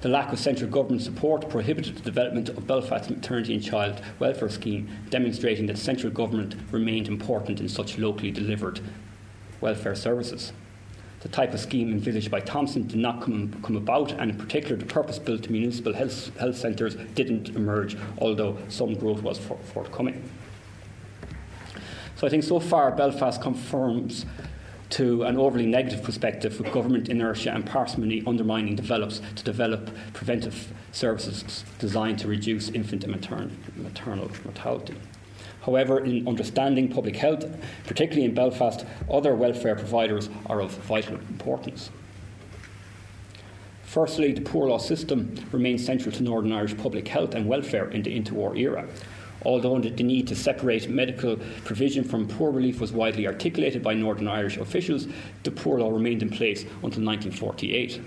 The 0.00 0.08
lack 0.08 0.32
of 0.32 0.40
central 0.40 0.68
government 0.68 1.02
support 1.02 1.48
prohibited 1.48 1.96
the 1.96 2.02
development 2.02 2.48
of 2.48 2.66
Belfast's 2.66 3.08
maternity 3.08 3.54
and 3.54 3.62
child 3.62 4.02
welfare 4.18 4.48
scheme, 4.48 4.88
demonstrating 5.10 5.66
that 5.66 5.78
central 5.78 6.12
government 6.12 6.56
remained 6.72 7.06
important 7.06 7.60
in 7.60 7.68
such 7.68 7.98
locally 7.98 8.32
delivered 8.32 8.80
welfare 9.60 9.94
services. 9.94 10.52
The 11.20 11.28
type 11.28 11.54
of 11.54 11.60
scheme 11.60 11.92
envisaged 11.92 12.32
by 12.32 12.40
Thompson 12.40 12.88
did 12.88 12.98
not 12.98 13.22
come, 13.22 13.52
come 13.62 13.76
about, 13.76 14.10
and 14.10 14.32
in 14.32 14.36
particular, 14.36 14.74
the 14.74 14.86
purpose 14.86 15.20
built 15.20 15.48
municipal 15.48 15.92
health, 15.92 16.36
health 16.36 16.56
centres 16.56 16.96
didn't 17.14 17.50
emerge, 17.50 17.96
although 18.18 18.58
some 18.68 18.94
growth 18.94 19.22
was 19.22 19.38
for, 19.38 19.56
forthcoming. 19.72 20.28
So 22.16 22.26
I 22.26 22.30
think 22.30 22.44
so 22.44 22.60
far 22.60 22.92
Belfast 22.92 23.40
conforms 23.40 24.26
to 24.90 25.22
an 25.24 25.38
overly 25.38 25.66
negative 25.66 26.02
perspective 26.02 26.60
with 26.60 26.70
government 26.70 27.08
inertia 27.08 27.54
and 27.54 27.64
parsimony 27.64 28.22
undermining 28.26 28.76
develops 28.76 29.20
to 29.36 29.42
develop 29.42 29.90
preventive 30.12 30.72
services 30.92 31.64
designed 31.78 32.18
to 32.18 32.28
reduce 32.28 32.68
infant 32.68 33.04
and 33.04 33.14
matern- 33.14 33.50
maternal 33.76 34.30
mortality. 34.44 34.94
However, 35.62 36.04
in 36.04 36.28
understanding 36.28 36.88
public 36.88 37.16
health, 37.16 37.46
particularly 37.86 38.24
in 38.24 38.34
Belfast, 38.34 38.84
other 39.10 39.34
welfare 39.34 39.76
providers 39.76 40.28
are 40.46 40.60
of 40.60 40.72
vital 40.72 41.16
importance. 41.16 41.90
Firstly, 43.84 44.32
the 44.32 44.40
poor 44.40 44.68
law 44.68 44.78
system 44.78 45.34
remains 45.52 45.84
central 45.84 46.12
to 46.12 46.22
Northern 46.22 46.52
Irish 46.52 46.76
public 46.76 47.08
health 47.08 47.34
and 47.34 47.46
welfare 47.46 47.88
in 47.90 48.02
the 48.02 48.18
interwar 48.18 48.58
era. 48.58 48.86
Although 49.44 49.78
the 49.80 50.02
need 50.02 50.26
to 50.28 50.36
separate 50.36 50.88
medical 50.88 51.36
provision 51.64 52.04
from 52.04 52.28
poor 52.28 52.50
relief 52.50 52.80
was 52.80 52.92
widely 52.92 53.26
articulated 53.26 53.82
by 53.82 53.94
Northern 53.94 54.28
Irish 54.28 54.56
officials, 54.56 55.06
the 55.42 55.50
poor 55.50 55.80
law 55.80 55.90
remained 55.90 56.22
in 56.22 56.30
place 56.30 56.62
until 56.62 57.04
1948. 57.04 58.00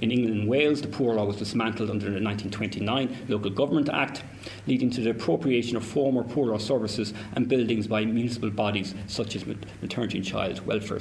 In 0.00 0.12
England 0.12 0.40
and 0.40 0.48
Wales, 0.48 0.80
the 0.80 0.88
Poor 0.88 1.14
Law 1.14 1.24
was 1.24 1.36
dismantled 1.36 1.90
under 1.90 2.04
the 2.04 2.22
1929 2.22 3.26
Local 3.28 3.50
Government 3.50 3.88
Act, 3.88 4.22
leading 4.68 4.90
to 4.90 5.00
the 5.00 5.10
appropriation 5.10 5.76
of 5.76 5.84
former 5.84 6.22
Poor 6.22 6.46
Law 6.46 6.58
services 6.58 7.12
and 7.34 7.48
buildings 7.48 7.88
by 7.88 8.04
municipal 8.04 8.50
bodies 8.50 8.94
such 9.08 9.34
as 9.34 9.44
maternity 9.82 10.18
and 10.18 10.26
child 10.26 10.64
welfare 10.64 11.00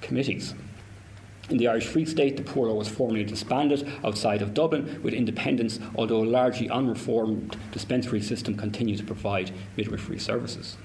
committees. 0.00 0.54
In 1.50 1.58
the 1.58 1.68
Irish 1.68 1.86
Free 1.86 2.06
State, 2.06 2.36
the 2.36 2.42
Poor 2.42 2.68
Law 2.68 2.74
was 2.74 2.88
formally 2.88 3.22
disbanded 3.22 3.90
outside 4.02 4.40
of 4.40 4.54
Dublin 4.54 5.00
with 5.02 5.12
independence, 5.12 5.78
although 5.94 6.22
a 6.22 6.24
largely 6.24 6.70
unreformed 6.70 7.56
dispensary 7.70 8.22
system 8.22 8.54
continued 8.56 8.98
to 8.98 9.04
provide 9.04 9.50
midwifery 9.76 10.18
services. 10.18 10.78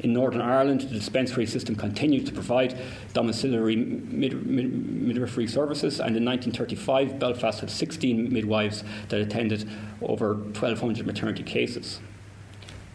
In 0.00 0.12
Northern 0.12 0.40
Ireland, 0.40 0.82
the 0.82 0.94
dispensary 0.94 1.46
system 1.46 1.74
continued 1.74 2.26
to 2.26 2.32
provide 2.32 2.78
domiciliary 3.12 3.74
mid- 3.74 4.46
mid- 4.46 4.72
midwifery 5.02 5.48
services, 5.48 5.98
and 5.98 6.16
in 6.16 6.24
1935, 6.24 7.18
Belfast 7.18 7.58
had 7.58 7.70
16 7.70 8.32
midwives 8.32 8.84
that 9.08 9.20
attended 9.20 9.68
over 10.00 10.34
1,200 10.34 11.04
maternity 11.04 11.42
cases. 11.42 11.98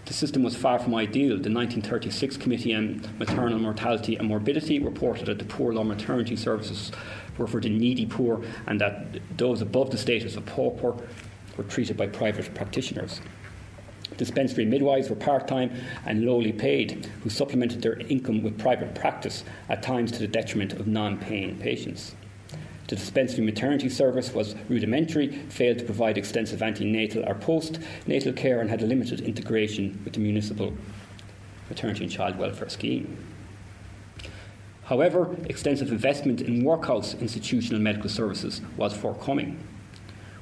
The 0.05 0.13
system 0.13 0.43
was 0.43 0.55
far 0.55 0.79
from 0.79 0.95
ideal. 0.95 1.29
The 1.29 1.49
1936 1.49 2.35
Committee 2.37 2.75
on 2.75 3.01
Maternal 3.19 3.57
Mortality 3.57 4.17
and 4.17 4.27
Morbidity 4.27 4.79
reported 4.79 5.27
that 5.27 5.39
the 5.39 5.45
poor 5.45 5.73
law 5.73 5.83
maternity 5.83 6.35
services 6.35 6.91
were 7.37 7.47
for 7.47 7.61
the 7.61 7.69
needy 7.69 8.05
poor 8.05 8.43
and 8.67 8.81
that 8.81 9.21
those 9.37 9.61
above 9.61 9.91
the 9.91 9.97
status 9.97 10.35
of 10.35 10.45
pauper 10.45 10.95
were 11.55 11.63
treated 11.63 11.95
by 11.95 12.07
private 12.07 12.53
practitioners. 12.53 13.21
Dispensary 14.17 14.65
midwives 14.65 15.09
were 15.09 15.15
part 15.15 15.47
time 15.47 15.71
and 16.05 16.25
lowly 16.25 16.51
paid, 16.51 17.09
who 17.23 17.29
supplemented 17.29 17.81
their 17.81 17.97
income 18.01 18.43
with 18.43 18.59
private 18.59 18.93
practice, 18.93 19.43
at 19.69 19.81
times 19.81 20.11
to 20.11 20.19
the 20.19 20.27
detriment 20.27 20.73
of 20.73 20.85
non 20.85 21.17
paying 21.17 21.57
patients. 21.57 22.13
The 22.93 22.99
dispensary 22.99 23.43
maternity 23.43 23.89
service 23.89 24.35
was 24.35 24.53
rudimentary, 24.69 25.29
failed 25.49 25.79
to 25.79 25.83
provide 25.83 26.15
extensive 26.15 26.61
antenatal 26.61 27.27
or 27.27 27.33
postnatal 27.33 28.37
care, 28.37 28.61
and 28.61 28.69
had 28.69 28.83
a 28.83 28.85
limited 28.85 29.21
integration 29.21 29.99
with 30.03 30.13
the 30.13 30.19
municipal 30.19 30.73
maternity 31.69 32.03
and 32.03 32.13
child 32.13 32.37
welfare 32.37 32.69
scheme. 32.69 33.17
However, 34.83 35.35
extensive 35.49 35.91
investment 35.91 36.41
in 36.41 36.63
workhouse 36.63 37.15
institutional 37.15 37.81
medical 37.81 38.11
services 38.11 38.61
was 38.77 38.95
forthcoming. 38.95 39.57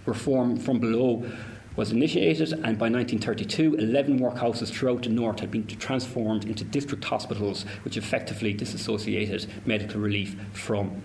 Reform 0.06 0.58
from 0.58 0.82
below 0.82 1.32
was 1.78 1.94
initiated, 1.94 2.52
and 2.52 2.78
by 2.78 2.90
1932, 2.90 3.76
11 3.76 4.20
workhouses 4.20 4.74
throughout 4.74 5.04
the 5.04 5.10
north 5.10 5.40
had 5.40 5.52
been 5.52 5.66
transformed 5.66 6.44
into 6.44 6.66
district 6.66 7.06
hospitals, 7.06 7.64
which 7.84 7.96
effectively 7.96 8.52
disassociated 8.52 9.48
medical 9.66 10.02
relief 10.02 10.36
from 10.52 11.02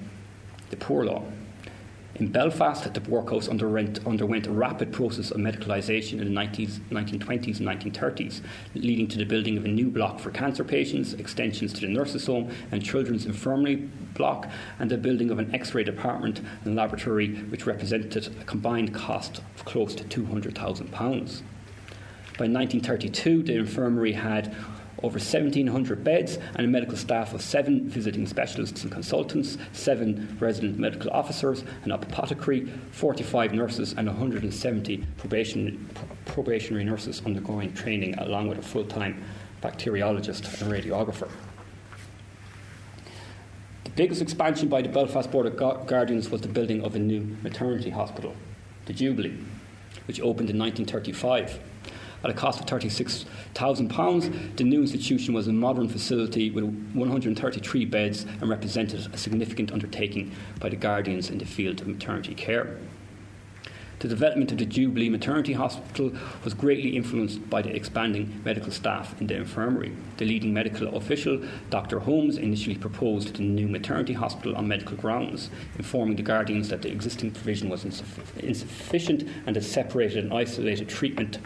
the 0.70 0.76
Poor 0.76 1.04
Law. 1.04 1.24
In 2.18 2.28
Belfast, 2.28 2.94
the 2.94 3.00
workhouse 3.10 3.46
underwent, 3.46 4.00
underwent 4.06 4.46
a 4.46 4.50
rapid 4.50 4.90
process 4.90 5.30
of 5.30 5.36
medicalisation 5.36 6.18
in 6.18 6.34
the 6.34 6.40
90s, 6.40 6.78
1920s 6.90 7.60
and 7.60 7.68
1930s, 7.68 8.40
leading 8.74 9.06
to 9.08 9.18
the 9.18 9.24
building 9.24 9.58
of 9.58 9.66
a 9.66 9.68
new 9.68 9.90
block 9.90 10.18
for 10.18 10.30
cancer 10.30 10.64
patients, 10.64 11.12
extensions 11.12 11.74
to 11.74 11.82
the 11.82 11.88
nurses' 11.88 12.24
home 12.24 12.50
and 12.72 12.82
children's 12.82 13.26
infirmary 13.26 13.76
block, 14.14 14.48
and 14.78 14.90
the 14.90 14.96
building 14.96 15.30
of 15.30 15.38
an 15.38 15.54
x 15.54 15.74
ray 15.74 15.84
department 15.84 16.40
and 16.64 16.74
laboratory, 16.74 17.34
which 17.50 17.66
represented 17.66 18.28
a 18.40 18.44
combined 18.44 18.94
cost 18.94 19.42
of 19.54 19.66
close 19.66 19.94
to 19.94 20.04
£200,000. 20.04 21.42
By 22.38 22.48
1932, 22.48 23.42
the 23.42 23.56
infirmary 23.56 24.12
had 24.12 24.54
over 25.02 25.18
1,700 25.18 26.02
beds 26.02 26.38
and 26.54 26.66
a 26.66 26.68
medical 26.68 26.96
staff 26.96 27.34
of 27.34 27.42
seven 27.42 27.88
visiting 27.88 28.26
specialists 28.26 28.82
and 28.82 28.90
consultants, 28.90 29.58
seven 29.72 30.36
resident 30.40 30.78
medical 30.78 31.10
officers, 31.10 31.64
an 31.84 31.90
apothecary, 31.90 32.66
45 32.92 33.52
nurses, 33.52 33.94
and 33.96 34.06
170 34.06 35.04
probation, 35.18 35.88
probationary 36.24 36.84
nurses 36.84 37.22
undergoing 37.26 37.72
training, 37.74 38.14
along 38.18 38.48
with 38.48 38.58
a 38.58 38.62
full 38.62 38.84
time 38.84 39.22
bacteriologist 39.62 40.62
and 40.62 40.72
radiographer. 40.72 41.28
The 43.84 43.90
biggest 43.90 44.22
expansion 44.22 44.68
by 44.68 44.82
the 44.82 44.88
Belfast 44.88 45.30
Board 45.30 45.46
of 45.46 45.86
Guardians 45.86 46.30
was 46.30 46.40
the 46.40 46.48
building 46.48 46.82
of 46.84 46.94
a 46.94 46.98
new 46.98 47.36
maternity 47.42 47.90
hospital, 47.90 48.34
the 48.86 48.92
Jubilee, 48.92 49.38
which 50.06 50.20
opened 50.20 50.50
in 50.50 50.58
1935. 50.58 51.58
At 52.26 52.30
a 52.30 52.34
cost 52.34 52.58
of 52.58 52.66
£36,000, 52.66 54.56
the 54.56 54.64
new 54.64 54.80
institution 54.80 55.32
was 55.32 55.46
a 55.46 55.52
modern 55.52 55.86
facility 55.88 56.50
with 56.50 56.64
133 56.64 57.84
beds 57.84 58.26
and 58.40 58.50
represented 58.50 59.06
a 59.12 59.16
significant 59.16 59.70
undertaking 59.70 60.32
by 60.58 60.70
the 60.70 60.74
Guardians 60.74 61.30
in 61.30 61.38
the 61.38 61.44
field 61.44 61.80
of 61.80 61.86
maternity 61.86 62.34
care. 62.34 62.78
The 63.98 64.08
development 64.08 64.52
of 64.52 64.58
the 64.58 64.66
Jubilee 64.66 65.08
Maternity 65.08 65.54
Hospital 65.54 66.12
was 66.44 66.52
greatly 66.52 66.96
influenced 66.96 67.48
by 67.48 67.62
the 67.62 67.74
expanding 67.74 68.42
medical 68.44 68.70
staff 68.70 69.18
in 69.22 69.26
the 69.26 69.36
infirmary. 69.36 69.96
The 70.18 70.26
leading 70.26 70.52
medical 70.52 70.94
official, 70.94 71.42
Dr. 71.70 72.00
Holmes, 72.00 72.36
initially 72.36 72.76
proposed 72.76 73.36
the 73.36 73.42
new 73.42 73.66
maternity 73.66 74.12
hospital 74.12 74.54
on 74.54 74.68
medical 74.68 74.98
grounds, 74.98 75.48
informing 75.78 76.16
the 76.16 76.22
Guardians 76.22 76.68
that 76.68 76.82
the 76.82 76.92
existing 76.92 77.30
provision 77.30 77.70
was 77.70 77.86
insufficient 77.86 79.24
and 79.46 79.56
that 79.56 79.64
separated 79.64 80.24
and 80.24 80.34
isolated 80.34 80.90
treatment 80.90 81.38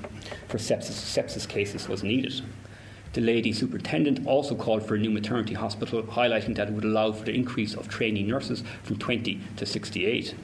for 0.48 0.58
sepsis, 0.58 0.90
sepsis 0.90 1.46
cases 1.48 1.88
was 1.88 2.02
needed. 2.02 2.42
The 3.12 3.20
lady 3.20 3.52
superintendent 3.52 4.26
also 4.26 4.56
called 4.56 4.84
for 4.84 4.96
a 4.96 4.98
new 4.98 5.10
maternity 5.10 5.54
hospital, 5.54 6.02
highlighting 6.02 6.56
that 6.56 6.68
it 6.68 6.74
would 6.74 6.84
allow 6.84 7.12
for 7.12 7.24
the 7.24 7.34
increase 7.34 7.74
of 7.74 7.88
trainee 7.88 8.24
nurses 8.24 8.64
from 8.82 8.98
20 8.98 9.40
to 9.56 9.66
68. 9.66 10.34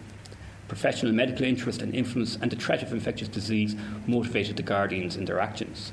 Professional 0.69 1.13
medical 1.13 1.45
interest 1.45 1.83
and 1.83 1.95
influence 1.95 2.37
and 2.41 2.51
the 2.51 2.57
threat 2.57 2.83
of 2.83 2.93
infectious 2.93 3.29
disease 3.29 3.77
motivated 4.07 4.57
the 4.57 4.63
Guardians 4.63 5.17
in 5.17 5.25
their 5.25 5.41
actions. 5.41 5.93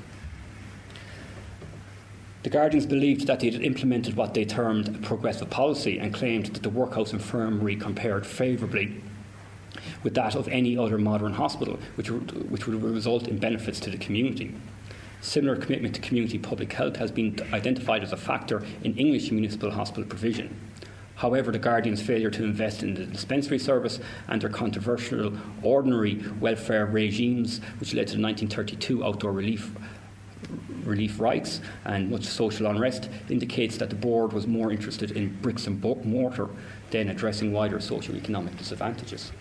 The 2.42 2.50
Guardians 2.50 2.84
believed 2.84 3.26
that 3.26 3.40
they 3.40 3.50
had 3.50 3.62
implemented 3.62 4.16
what 4.16 4.34
they 4.34 4.44
termed 4.44 4.88
a 4.88 4.98
progressive 4.98 5.48
policy 5.48 5.98
and 5.98 6.12
claimed 6.12 6.46
that 6.46 6.62
the 6.62 6.68
workhouse 6.68 7.12
infirmary 7.12 7.76
compared 7.76 8.26
favourably 8.26 9.00
with 10.02 10.14
that 10.14 10.34
of 10.34 10.46
any 10.48 10.76
other 10.76 10.98
modern 10.98 11.32
hospital, 11.32 11.78
which, 11.94 12.10
which 12.10 12.66
would 12.66 12.82
result 12.82 13.26
in 13.28 13.38
benefits 13.38 13.80
to 13.80 13.90
the 13.90 13.96
community. 13.96 14.54
Similar 15.20 15.56
commitment 15.56 15.94
to 15.94 16.02
community 16.02 16.38
public 16.38 16.72
health 16.74 16.96
has 16.96 17.10
been 17.10 17.38
identified 17.54 18.02
as 18.02 18.12
a 18.12 18.16
factor 18.16 18.62
in 18.82 18.94
English 18.96 19.30
municipal 19.30 19.70
hospital 19.70 20.04
provision. 20.04 20.54
However, 21.16 21.52
the 21.52 21.58
Guardian's 21.58 22.02
failure 22.02 22.30
to 22.30 22.44
invest 22.44 22.82
in 22.82 22.94
the 22.94 23.06
dispensary 23.06 23.58
service 23.58 24.00
and 24.28 24.42
their 24.42 24.50
controversial 24.50 25.32
ordinary 25.62 26.24
welfare 26.40 26.86
regimes, 26.86 27.60
which 27.78 27.94
led 27.94 28.08
to 28.08 28.16
the 28.16 28.22
1932 28.22 29.04
outdoor 29.04 29.32
relief 29.32 29.70
relief 30.84 31.18
rights 31.18 31.62
and 31.86 32.10
much 32.10 32.24
social 32.24 32.66
unrest, 32.66 33.08
indicates 33.30 33.78
that 33.78 33.88
the 33.88 33.96
board 33.96 34.32
was 34.32 34.46
more 34.46 34.70
interested 34.70 35.12
in 35.12 35.34
bricks 35.40 35.66
and 35.66 35.82
mortar 36.04 36.50
than 36.90 37.08
addressing 37.08 37.52
wider 37.52 37.80
socio-economic 37.80 38.56
disadvantages. 38.58 39.32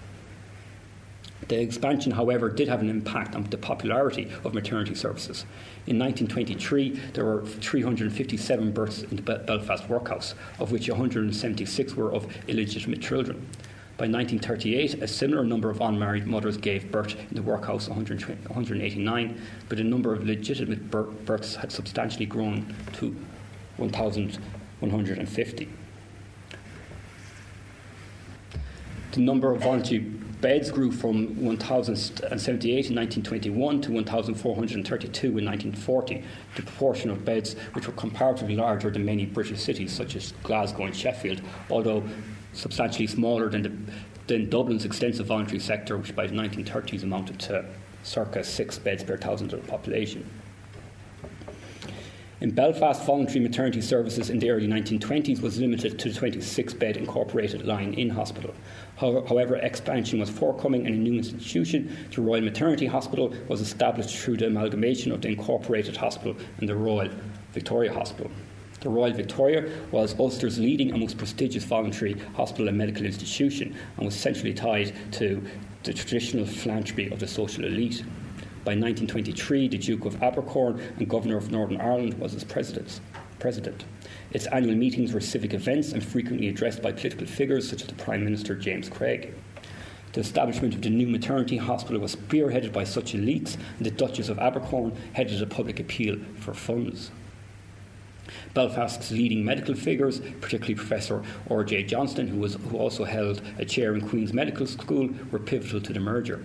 The 1.47 1.60
expansion, 1.60 2.12
however, 2.13 2.49
did 2.49 2.67
have 2.67 2.82
an 2.82 2.89
impact 2.89 3.36
on 3.36 3.43
the 3.43 3.58
popularity 3.58 4.32
of 4.43 4.53
maternity 4.53 4.95
services. 4.95 5.45
In 5.88 5.99
1923, 5.99 6.91
there 7.13 7.25
were 7.25 7.45
357 7.45 8.71
births 8.71 9.03
in 9.03 9.17
the 9.17 9.21
Belfast 9.21 9.89
workhouse, 9.89 10.36
of 10.60 10.71
which 10.71 10.89
176 10.89 11.95
were 11.95 12.13
of 12.13 12.27
illegitimate 12.47 13.01
children. 13.01 13.45
By 13.95 14.08
1938, 14.08 15.03
a 15.03 15.08
similar 15.08 15.43
number 15.43 15.69
of 15.69 15.79
unmarried 15.79 16.25
mothers 16.25 16.58
gave 16.58 16.91
birth 16.91 17.15
in 17.15 17.36
the 17.36 17.43
workhouse, 17.43 17.89
189, 17.89 19.41
but 19.69 19.77
the 19.77 19.84
number 19.84 20.13
of 20.13 20.25
legitimate 20.25 20.89
births 20.89 21.56
had 21.56 21.71
substantially 21.71 22.25
grown 22.25 22.73
to 22.93 23.15
1,150. 23.77 25.69
The 29.12 29.19
number 29.19 29.51
of 29.53 29.62
voluntary 29.62 30.12
Beds 30.43 30.69
grew 30.69 30.91
from 30.91 31.41
1,078 31.41 32.89
in 32.89 32.95
1921 32.97 33.79
to 33.79 33.91
1,432 33.93 35.27
in 35.38 35.45
1940, 35.45 36.21
the 36.58 36.62
proportion 36.62 37.10
of 37.10 37.23
beds 37.23 37.56
which 37.71 37.88
were 37.88 37.93
comparatively 37.93 38.58
larger 38.58 38.91
than 38.91 39.06
many 39.06 39.25
British 39.25 39.62
cities 39.62 39.93
such 39.93 40.17
as 40.17 40.34
Glasgow 40.43 40.84
and 40.84 40.93
Sheffield, 40.93 41.41
although 41.69 42.03
substantially 42.51 43.08
smaller 43.08 43.47
than, 43.47 43.62
the, 43.63 43.71
than 44.27 44.49
Dublin's 44.49 44.84
extensive 44.84 45.27
voluntary 45.27 45.60
sector, 45.60 45.97
which 45.97 46.13
by 46.13 46.27
the 46.27 46.36
1930s 46.36 47.03
amounted 47.03 47.39
to 47.39 47.63
circa 48.03 48.43
six 48.43 48.77
beds 48.77 49.01
per 49.01 49.15
thousand 49.15 49.53
of 49.53 49.62
the 49.62 49.71
population. 49.71 50.29
In 52.43 52.51
Belfast, 52.51 53.06
voluntary 53.06 53.39
maternity 53.39 53.79
services 53.79 54.29
in 54.29 54.38
the 54.38 54.49
early 54.49 54.67
1920s 54.67 55.41
was 55.41 55.62
limited 55.62 55.97
to 55.97 56.10
the 56.10 56.19
26 56.19 56.73
bed 56.73 56.97
incorporated 56.97 57.65
Lying 57.65 57.93
In 57.93 58.10
Hospital. 58.10 58.53
However, 58.97 59.56
expansion 59.56 60.19
was 60.19 60.29
forthcoming 60.29 60.86
and 60.86 60.93
a 60.93 60.97
new 60.97 61.13
institution, 61.13 61.95
the 62.13 62.21
Royal 62.21 62.41
Maternity 62.41 62.86
Hospital, 62.86 63.34
was 63.47 63.62
established 63.62 64.17
through 64.17 64.36
the 64.36 64.47
amalgamation 64.47 65.13
of 65.13 65.21
the 65.21 65.29
Incorporated 65.29 65.95
Hospital 65.95 66.36
and 66.58 66.67
the 66.67 66.75
Royal 66.75 67.10
Victoria 67.53 67.93
Hospital. 67.93 68.29
The 68.82 68.89
Royal 68.89 69.13
Victoria 69.13 69.71
was 69.93 70.19
Ulster's 70.19 70.60
leading 70.60 70.91
and 70.91 70.99
most 70.99 71.17
prestigious 71.17 71.63
voluntary 71.63 72.19
hospital 72.36 72.67
and 72.67 72.77
medical 72.77 73.06
institution 73.06 73.73
and 73.95 74.06
was 74.06 74.15
centrally 74.15 74.53
tied 74.53 74.93
to 75.13 75.41
the 75.84 75.93
traditional 75.93 76.45
philanthropy 76.45 77.10
of 77.10 77.21
the 77.21 77.27
social 77.27 77.63
elite. 77.63 78.03
By 78.65 78.76
1923, 78.76 79.67
the 79.67 79.78
Duke 79.78 80.06
of 80.06 80.15
Abercorn 80.21 80.80
and 80.97 81.10
Governor 81.10 81.36
of 81.36 81.52
Northern 81.52 81.82
Ireland 81.82 82.13
was 82.13 82.34
its 82.34 82.45
president. 82.45 83.02
president. 83.38 83.84
Its 84.32 84.47
annual 84.47 84.76
meetings 84.76 85.12
were 85.12 85.19
civic 85.19 85.54
events 85.54 85.91
and 85.91 86.02
frequently 86.02 86.47
addressed 86.47 86.82
by 86.82 86.93
political 86.93 87.28
figures 87.28 87.69
such 87.69 87.82
as 87.82 87.88
the 87.89 87.95
Prime 87.95 88.23
Minister 88.23 88.56
James 88.56 88.88
Craig. 88.88 89.34
The 90.13 90.21
establishment 90.21 90.76
of 90.76 90.82
the 90.82 90.89
new 90.89 91.08
maternity 91.08 91.58
hospital 91.58 91.99
was 91.99 92.15
spearheaded 92.15 92.71
by 92.71 92.86
such 92.86 93.12
elites, 93.12 93.58
and 93.78 93.86
the 93.86 93.91
Duchess 93.91 94.30
of 94.30 94.38
Abercorn 94.38 94.95
headed 95.12 95.41
a 95.41 95.45
public 95.45 95.82
appeal 95.82 96.15
for 96.39 96.54
funds. 96.54 97.12
Belfast's 98.54 99.12
leading 99.12 99.43
medical 99.43 99.76
figures, 99.76 100.21
particularly 100.39 100.76
Professor 100.76 101.21
R.J. 101.49 101.84
Johnstone, 101.84 102.28
who, 102.28 102.39
was, 102.39 102.54
who 102.54 102.78
also 102.78 103.04
held 103.04 103.41
a 103.58 103.65
chair 103.65 103.93
in 103.93 104.08
Queen's 104.08 104.32
Medical 104.32 104.65
School, 104.67 105.10
were 105.32 105.39
pivotal 105.39 105.82
to 105.82 105.91
the 105.91 105.99
merger. 105.99 106.41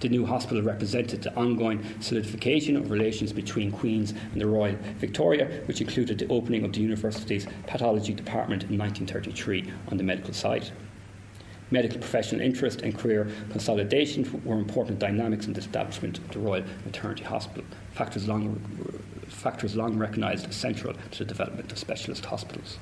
The 0.00 0.10
new 0.10 0.26
hospital 0.26 0.62
represented 0.62 1.22
the 1.22 1.34
ongoing 1.34 1.82
solidification 2.00 2.76
of 2.76 2.90
relations 2.90 3.32
between 3.32 3.72
Queen's 3.72 4.10
and 4.10 4.40
the 4.40 4.46
Royal 4.46 4.76
Victoria, 4.98 5.62
which 5.64 5.80
included 5.80 6.18
the 6.18 6.28
opening 6.28 6.64
of 6.64 6.74
the 6.74 6.80
university's 6.80 7.46
pathology 7.66 8.12
department 8.12 8.64
in 8.64 8.76
1933 8.76 9.72
on 9.88 9.96
the 9.96 10.04
medical 10.04 10.34
side. 10.34 10.70
Medical 11.70 11.98
professional 11.98 12.42
interest 12.42 12.82
and 12.82 12.96
career 12.96 13.26
consolidation 13.50 14.42
were 14.44 14.58
important 14.58 14.98
dynamics 14.98 15.46
in 15.46 15.54
the 15.54 15.60
establishment 15.60 16.18
of 16.18 16.28
the 16.30 16.38
Royal 16.38 16.64
Maternity 16.84 17.24
Hospital, 17.24 17.64
factors 17.92 18.28
long, 18.28 18.60
factors 19.28 19.76
long 19.76 19.96
recognised 19.96 20.46
as 20.46 20.54
central 20.54 20.94
to 21.12 21.18
the 21.20 21.24
development 21.24 21.72
of 21.72 21.78
specialist 21.78 22.26
hospitals 22.26 22.78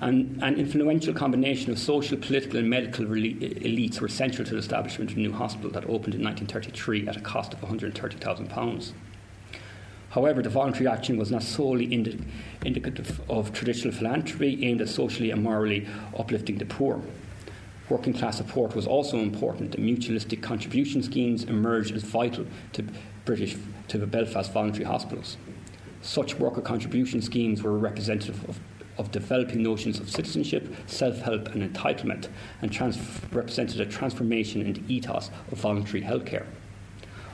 and 0.00 0.42
an 0.42 0.54
influential 0.54 1.12
combination 1.12 1.70
of 1.70 1.78
social, 1.78 2.16
political, 2.16 2.58
and 2.58 2.70
medical 2.70 3.04
elites 3.04 4.00
were 4.00 4.08
central 4.08 4.46
to 4.46 4.52
the 4.52 4.58
establishment 4.58 5.10
of 5.10 5.16
a 5.18 5.20
new 5.20 5.32
hospital 5.32 5.70
that 5.70 5.84
opened 5.84 6.14
in 6.14 6.24
1933 6.24 7.06
at 7.06 7.16
a 7.18 7.20
cost 7.20 7.52
of 7.52 7.60
£130,000. 7.60 8.92
However, 10.10 10.42
the 10.42 10.48
voluntary 10.48 10.88
action 10.88 11.18
was 11.18 11.30
not 11.30 11.42
solely 11.42 11.84
indi- 11.84 12.18
indicative 12.64 13.20
of 13.28 13.52
traditional 13.52 13.92
philanthropy 13.92 14.64
aimed 14.66 14.80
at 14.80 14.88
socially 14.88 15.30
and 15.30 15.42
morally 15.42 15.86
uplifting 16.18 16.56
the 16.56 16.64
poor. 16.64 17.02
Working 17.90 18.14
class 18.14 18.38
support 18.38 18.74
was 18.74 18.86
also 18.86 19.18
important. 19.18 19.72
The 19.72 19.78
mutualistic 19.78 20.42
contribution 20.42 21.02
schemes 21.02 21.44
emerged 21.44 21.94
as 21.94 22.04
vital 22.04 22.46
to 22.72 22.84
British 23.26 23.56
to 23.88 23.98
the 23.98 24.06
Belfast 24.06 24.50
voluntary 24.52 24.84
hospitals. 24.84 25.36
Such 26.00 26.38
worker 26.38 26.62
contribution 26.62 27.20
schemes 27.20 27.62
were 27.62 27.76
representative 27.76 28.48
of 28.48 28.58
of 29.00 29.10
developing 29.10 29.62
notions 29.62 29.98
of 29.98 30.10
citizenship, 30.10 30.72
self 30.86 31.18
help, 31.20 31.48
and 31.48 31.62
entitlement, 31.62 32.28
and 32.60 32.70
trans- 32.70 32.98
represented 33.32 33.80
a 33.80 33.86
transformation 33.86 34.60
in 34.60 34.74
the 34.74 34.94
ethos 34.94 35.30
of 35.50 35.58
voluntary 35.58 36.02
healthcare. 36.02 36.44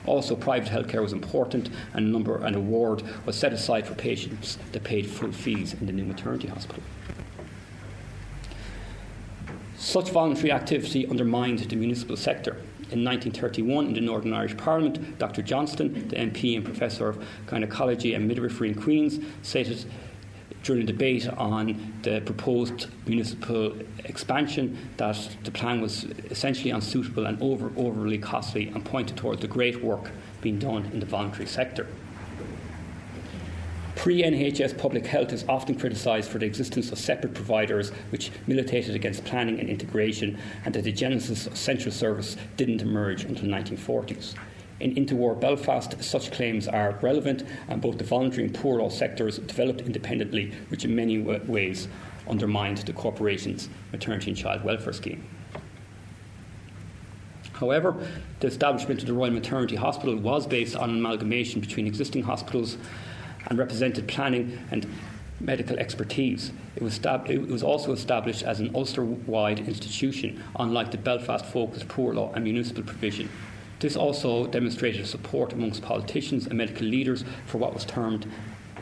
Also, 0.05 0.37
private 0.37 0.69
healthcare 0.69 1.01
was 1.01 1.11
important, 1.11 1.69
and 1.93 2.11
number 2.11 2.37
an 2.45 2.55
award 2.55 3.03
was 3.25 3.35
set 3.35 3.51
aside 3.51 3.85
for 3.85 3.93
patients 3.95 4.57
that 4.71 4.85
paid 4.85 5.05
full 5.05 5.33
fees 5.33 5.73
in 5.73 5.85
the 5.85 5.91
new 5.91 6.05
maternity 6.05 6.47
hospital. 6.47 6.81
Such 9.75 10.09
voluntary 10.09 10.51
activity 10.51 11.05
undermined 11.05 11.59
the 11.59 11.75
municipal 11.75 12.15
sector. 12.15 12.53
In 12.89 13.03
1931, 13.03 13.87
in 13.87 13.93
the 13.93 13.99
Northern 13.99 14.31
Irish 14.31 14.55
Parliament, 14.55 15.19
Dr. 15.19 15.41
Johnstone, 15.41 16.07
the 16.07 16.15
MP 16.15 16.55
and 16.55 16.63
Professor 16.63 17.09
of 17.09 17.23
Gynecology 17.45 18.13
and 18.13 18.25
Midwifery 18.25 18.69
in 18.69 18.75
Queen's, 18.75 19.19
stated 19.41 19.85
during 20.63 20.85
the 20.85 20.91
debate 20.91 21.27
on 21.29 21.93
the 22.03 22.21
proposed 22.21 22.87
municipal 23.05 23.73
expansion 24.05 24.77
that 24.97 25.29
the 25.43 25.51
plan 25.51 25.81
was 25.81 26.03
essentially 26.29 26.71
unsuitable 26.71 27.25
and 27.25 27.41
over, 27.41 27.71
overly 27.77 28.17
costly 28.17 28.67
and 28.67 28.83
pointed 28.83 29.15
towards 29.17 29.41
the 29.41 29.47
great 29.47 29.83
work 29.83 30.11
being 30.41 30.59
done 30.59 30.85
in 30.87 30.99
the 30.99 31.05
voluntary 31.05 31.45
sector. 31.45 31.87
Pre 33.95 34.21
NHS 34.21 34.77
public 34.77 35.07
health 35.07 35.33
is 35.33 35.43
often 35.49 35.77
criticised 35.77 36.29
for 36.29 36.37
the 36.37 36.45
existence 36.45 36.91
of 36.91 36.99
separate 36.99 37.33
providers 37.33 37.89
which 38.11 38.31
militated 38.45 38.95
against 38.95 39.25
planning 39.25 39.59
and 39.59 39.67
integration, 39.69 40.37
and 40.65 40.73
that 40.75 40.83
the 40.83 40.91
genesis 40.91 41.47
of 41.47 41.57
central 41.57 41.91
service 41.91 42.37
didn't 42.57 42.81
emerge 42.81 43.23
until 43.23 43.45
the 43.45 43.51
1940s. 43.51 44.35
In 44.79 44.93
interwar 44.93 45.39
Belfast, 45.39 46.01
such 46.03 46.31
claims 46.31 46.67
are 46.67 46.99
relevant, 47.01 47.43
and 47.67 47.81
both 47.81 47.97
the 47.97 48.03
voluntary 48.03 48.45
and 48.45 48.53
poor 48.53 48.79
law 48.79 48.89
sectors 48.89 49.39
developed 49.39 49.81
independently, 49.81 50.51
which 50.69 50.85
in 50.85 50.95
many 50.95 51.17
ways 51.17 51.87
undermined 52.29 52.77
the 52.79 52.93
corporation's 52.93 53.69
maternity 53.91 54.31
and 54.31 54.37
child 54.37 54.63
welfare 54.63 54.93
scheme. 54.93 55.23
However, 57.53 57.95
the 58.39 58.47
establishment 58.47 59.01
of 59.01 59.07
the 59.07 59.13
Royal 59.13 59.31
Maternity 59.31 59.75
Hospital 59.75 60.15
was 60.15 60.45
based 60.45 60.75
on 60.75 60.91
amalgamation 60.91 61.59
between 61.59 61.87
existing 61.87 62.21
hospitals 62.21 62.77
and 63.47 63.57
represented 63.57 64.07
planning 64.07 64.59
and 64.69 64.85
medical 65.39 65.77
expertise. 65.79 66.51
It 66.75 66.83
was, 66.83 66.93
stab- 66.93 67.31
it 67.31 67.47
was 67.47 67.63
also 67.63 67.93
established 67.93 68.43
as 68.43 68.59
an 68.59 68.75
Ulster 68.75 69.03
wide 69.03 69.59
institution, 69.59 70.43
unlike 70.59 70.91
the 70.91 70.99
Belfast 70.99 71.45
focused 71.45 71.87
poor 71.87 72.13
law 72.13 72.31
and 72.33 72.43
municipal 72.43 72.83
provision 72.83 73.27
this 73.79 73.95
also 73.95 74.47
demonstrated 74.47 75.05
support 75.05 75.53
amongst 75.53 75.81
politicians 75.81 76.47
and 76.47 76.57
medical 76.57 76.87
leaders 76.87 77.23
for 77.45 77.57
what 77.57 77.73
was 77.73 77.85
termed 77.85 78.25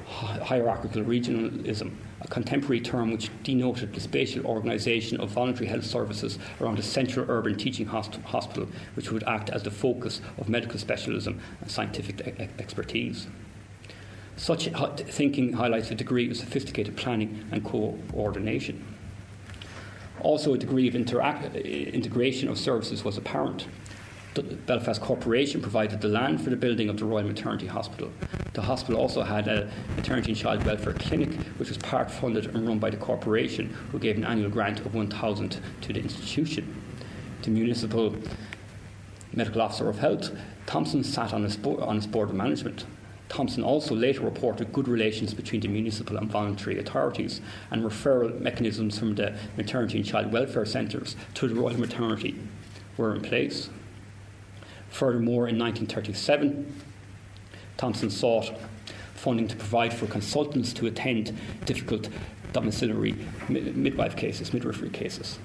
hierarchical 0.05 1.03
regionalism, 1.03 1.91
a 2.21 2.27
contemporary 2.27 2.79
term 2.79 3.11
which 3.11 3.29
denoted 3.43 3.93
the 3.93 3.99
spatial 3.99 4.45
organisation 4.45 5.19
of 5.19 5.29
voluntary 5.29 5.67
health 5.67 5.83
services 5.83 6.37
around 6.61 6.77
a 6.77 6.83
central 6.83 7.29
urban 7.29 7.57
teaching 7.57 7.87
hospital, 7.87 8.67
which 8.93 9.11
would 9.11 9.23
act 9.23 9.49
as 9.49 9.63
the 9.63 9.71
focus 9.71 10.21
of 10.37 10.47
medical 10.47 10.77
specialism 10.77 11.39
and 11.59 11.71
scientific 11.71 12.21
expertise. 12.59 13.27
Such 14.37 14.69
thinking 14.97 15.53
highlights 15.53 15.91
a 15.91 15.95
degree 15.95 16.29
of 16.29 16.37
sophisticated 16.37 16.95
planning 16.95 17.45
and 17.51 17.63
coordination. 17.65 18.85
Also, 20.21 20.53
a 20.53 20.57
degree 20.57 20.87
of 20.87 20.95
integration 20.95 22.47
of 22.47 22.57
services 22.57 23.03
was 23.03 23.17
apparent. 23.17 23.67
The 24.35 24.43
Belfast 24.43 24.99
Corporation 24.99 25.61
provided 25.61 26.01
the 26.01 26.09
land 26.09 26.43
for 26.43 26.49
the 26.49 26.57
building 26.57 26.89
of 26.89 26.97
the 26.97 27.05
Royal 27.05 27.25
Maternity 27.25 27.67
Hospital. 27.67 28.11
The 28.51 28.63
hospital 28.63 28.99
also 28.99 29.23
had 29.23 29.47
a 29.47 29.71
maternity 29.95 30.31
and 30.31 30.37
child 30.37 30.65
welfare 30.65 30.91
clinic, 30.91 31.33
which 31.57 31.69
was 31.69 31.77
part 31.77 32.11
funded 32.11 32.53
and 32.53 32.67
run 32.67 32.77
by 32.77 32.89
the 32.89 32.97
corporation, 32.97 33.69
who 33.93 33.97
gave 33.97 34.17
an 34.17 34.25
annual 34.25 34.49
grant 34.49 34.81
of 34.81 34.93
1,000 34.93 35.57
to 35.79 35.93
the 35.93 36.01
institution. 36.01 36.81
The 37.43 37.49
municipal 37.49 38.13
medical 39.31 39.61
officer 39.61 39.87
of 39.87 39.99
health, 39.99 40.31
Thompson, 40.65 41.05
sat 41.05 41.33
on 41.33 41.43
his, 41.43 41.55
bo- 41.55 41.79
on 41.79 41.95
his 41.95 42.05
board 42.05 42.27
of 42.27 42.35
management. 42.35 42.83
Thompson 43.29 43.63
also 43.63 43.95
later 43.95 44.19
reported 44.19 44.73
good 44.73 44.89
relations 44.89 45.33
between 45.33 45.61
the 45.61 45.69
municipal 45.69 46.17
and 46.17 46.29
voluntary 46.29 46.77
authorities 46.77 47.39
and 47.71 47.85
referral 47.85 48.37
mechanisms 48.41 48.99
from 48.99 49.15
the 49.15 49.33
maternity 49.55 49.99
and 49.99 50.05
child 50.05 50.33
welfare 50.33 50.65
centres 50.65 51.15
to 51.35 51.47
the 51.47 51.55
Royal 51.55 51.79
Maternity 51.79 52.35
were 52.97 53.15
in 53.15 53.21
place. 53.21 53.69
Furthermore, 54.95 55.49
in 55.49 55.59
1937, 55.59 56.81
Thompson 57.75 58.09
sought 58.09 58.53
funding 59.13 59.45
to 59.45 59.55
provide 59.57 59.93
for 59.93 60.07
consultants 60.07 60.71
to 60.71 60.85
attend 60.85 61.37
difficult 61.65 62.07
domiciliary 62.53 63.13
midwife 63.49 64.15
cases, 64.15 64.53
midwifery 64.53 64.89
cases. 64.89 65.37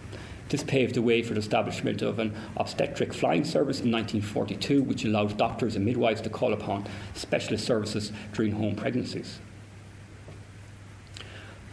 This 0.51 0.63
paved 0.63 0.95
the 0.95 1.03
way 1.03 1.21
for 1.25 1.35
the 1.35 1.41
establishment 1.41 2.01
of 2.01 2.21
an 2.21 2.33
obstetric 2.57 3.13
flying 3.13 3.43
service 3.43 3.81
in 3.81 3.91
1942, 3.91 4.85
which 4.85 5.05
allowed 5.05 5.37
doctors 5.37 5.75
and 5.75 5.85
midwives 5.85 6.21
to 6.21 6.31
call 6.31 6.53
upon 6.53 6.87
specialist 7.15 7.67
services 7.67 8.13
during 8.33 8.53
home 8.53 8.77
pregnancies. 8.77 9.41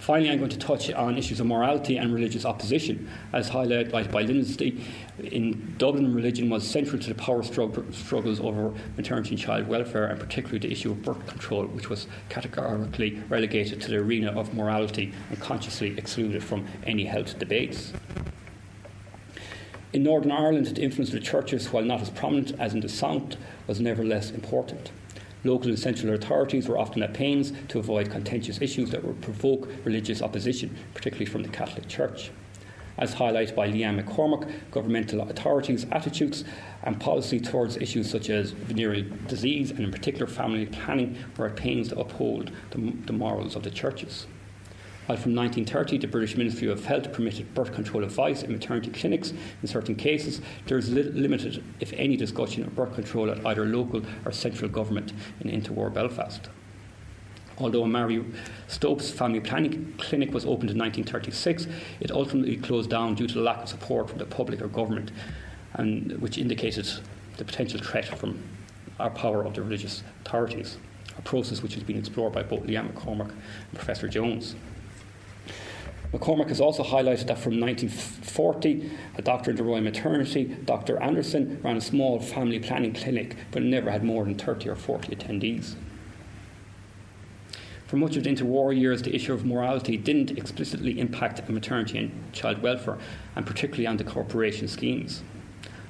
Finally, 0.07 0.31
I'm 0.31 0.37
going 0.37 0.49
to 0.49 0.57
touch 0.57 0.89
on 0.93 1.17
issues 1.17 1.41
of 1.41 1.47
morality 1.47 1.97
and 1.97 2.13
religious 2.13 2.45
opposition. 2.45 3.09
As 3.33 3.49
highlighted 3.49 3.91
by 4.09 4.21
Lindsey, 4.21 4.81
in 5.19 5.75
Dublin, 5.77 6.13
religion 6.13 6.49
was 6.49 6.65
central 6.65 6.97
to 7.01 7.09
the 7.09 7.15
power 7.15 7.43
struggles 7.43 8.39
over 8.39 8.73
maternity 8.95 9.31
and 9.31 9.37
child 9.37 9.67
welfare, 9.67 10.05
and 10.05 10.17
particularly 10.17 10.59
the 10.59 10.71
issue 10.71 10.91
of 10.91 11.03
birth 11.03 11.27
control, 11.27 11.65
which 11.65 11.89
was 11.89 12.07
categorically 12.29 13.21
relegated 13.27 13.81
to 13.81 13.91
the 13.91 13.97
arena 13.97 14.31
of 14.31 14.53
morality 14.53 15.11
and 15.29 15.41
consciously 15.41 15.97
excluded 15.97 16.41
from 16.41 16.65
any 16.85 17.03
health 17.03 17.37
debates. 17.37 17.91
In 19.91 20.03
Northern 20.03 20.31
Ireland, 20.31 20.67
the 20.67 20.81
influence 20.81 21.09
of 21.09 21.15
the 21.15 21.19
churches, 21.19 21.73
while 21.73 21.83
not 21.83 21.99
as 21.99 22.09
prominent 22.11 22.57
as 22.57 22.73
in 22.73 22.79
the 22.79 22.87
South, 22.87 23.35
was 23.67 23.81
nevertheless 23.81 24.31
important. 24.31 24.89
Local 25.43 25.69
and 25.69 25.79
central 25.79 26.13
authorities 26.13 26.67
were 26.67 26.77
often 26.77 27.03
at 27.03 27.13
pains 27.13 27.53
to 27.69 27.79
avoid 27.79 28.09
contentious 28.09 28.61
issues 28.61 28.89
that 28.91 29.03
would 29.03 29.21
provoke 29.21 29.69
religious 29.83 30.21
opposition, 30.21 30.75
particularly 30.93 31.25
from 31.25 31.43
the 31.43 31.49
Catholic 31.49 31.87
Church. 31.87 32.31
As 32.97 33.13
highlighted 33.13 33.55
by 33.55 33.69
Leanne 33.69 34.03
McCormick, 34.03 34.51
governmental 34.71 35.21
authorities' 35.21 35.85
attitudes 35.91 36.43
and 36.83 36.99
policy 36.99 37.39
towards 37.39 37.77
issues 37.77 38.09
such 38.09 38.31
as 38.31 38.51
venereal 38.51 39.05
disease 39.27 39.69
and, 39.69 39.81
in 39.81 39.91
particular, 39.91 40.25
family 40.25 40.65
planning 40.65 41.15
were 41.37 41.45
at 41.45 41.55
pains 41.55 41.89
to 41.89 41.99
uphold 41.99 42.51
the, 42.71 42.93
the 43.05 43.13
morals 43.13 43.55
of 43.55 43.61
the 43.61 43.69
churches. 43.69 44.25
While 45.07 45.17
from 45.17 45.35
1930 45.35 45.99
the 45.99 46.07
British 46.07 46.35
Ministry 46.35 46.67
of 46.67 46.83
Health 46.83 47.13
permitted 47.13 47.53
birth 47.53 47.73
control 47.73 48.03
advice 48.03 48.43
in 48.43 48.51
maternity 48.51 48.91
clinics 48.91 49.31
in 49.61 49.67
certain 49.69 49.95
cases, 49.95 50.41
there 50.65 50.77
is 50.77 50.91
li- 50.91 51.03
limited, 51.03 51.63
if 51.79 51.93
any, 51.93 52.17
discussion 52.17 52.63
of 52.63 52.75
birth 52.75 52.93
control 52.93 53.31
at 53.31 53.45
either 53.45 53.65
local 53.65 54.01
or 54.25 54.33
central 54.33 54.69
government 54.69 55.13
in 55.39 55.49
interwar 55.49 55.93
Belfast. 55.93 56.49
Although 57.57 57.85
Marie 57.85 58.25
Stopes 58.67 59.09
Family 59.09 59.39
Planning 59.39 59.93
Clinic 59.97 60.33
was 60.33 60.43
opened 60.43 60.71
in 60.71 60.77
1936, 60.77 61.67
it 62.01 62.11
ultimately 62.11 62.57
closed 62.57 62.89
down 62.89 63.15
due 63.15 63.27
to 63.27 63.33
the 63.35 63.41
lack 63.41 63.63
of 63.63 63.69
support 63.69 64.09
from 64.09 64.19
the 64.19 64.25
public 64.25 64.61
or 64.61 64.67
government, 64.67 65.11
and 65.75 66.19
which 66.19 66.37
indicated 66.37 66.85
the 67.37 67.45
potential 67.45 67.79
threat 67.79 68.05
from 68.05 68.43
our 68.99 69.09
power 69.09 69.45
of 69.45 69.53
the 69.53 69.61
religious 69.61 70.03
authorities, 70.25 70.77
a 71.17 71.21
process 71.21 71.63
which 71.63 71.75
has 71.75 71.83
been 71.83 71.97
explored 71.97 72.33
by 72.33 72.43
both 72.43 72.63
Leanne 72.63 72.91
McCormick 72.91 73.29
and 73.29 73.73
Professor 73.73 74.09
Jones. 74.09 74.55
McCormick 76.13 76.47
has 76.47 76.61
also 76.61 76.83
highlighted 76.83 77.27
that 77.27 77.37
from 77.37 77.59
1940, 77.59 78.91
a 79.15 79.21
doctor 79.21 79.51
in 79.51 79.57
the 79.57 79.63
Royal 79.63 79.81
Maternity, 79.81 80.45
Dr. 80.63 81.01
Anderson, 81.01 81.59
ran 81.63 81.75
a 81.75 81.81
small 81.81 82.19
family 82.19 82.59
planning 82.59 82.93
clinic 82.93 83.35
but 83.51 83.61
never 83.61 83.91
had 83.91 84.03
more 84.03 84.23
than 84.23 84.35
30 84.35 84.69
or 84.69 84.75
40 84.75 85.13
attendees. 85.15 85.75
For 87.87 87.97
much 87.97 88.15
of 88.15 88.23
the 88.23 88.29
interwar 88.29 88.77
years, 88.77 89.01
the 89.01 89.15
issue 89.15 89.33
of 89.33 89.45
morality 89.45 89.97
didn't 89.97 90.37
explicitly 90.37 90.99
impact 90.99 91.47
maternity 91.49 91.97
and 91.97 92.33
child 92.33 92.61
welfare, 92.61 92.97
and 93.35 93.45
particularly 93.45 93.87
on 93.87 93.97
the 93.97 94.03
corporation 94.03 94.67
schemes. 94.67 95.23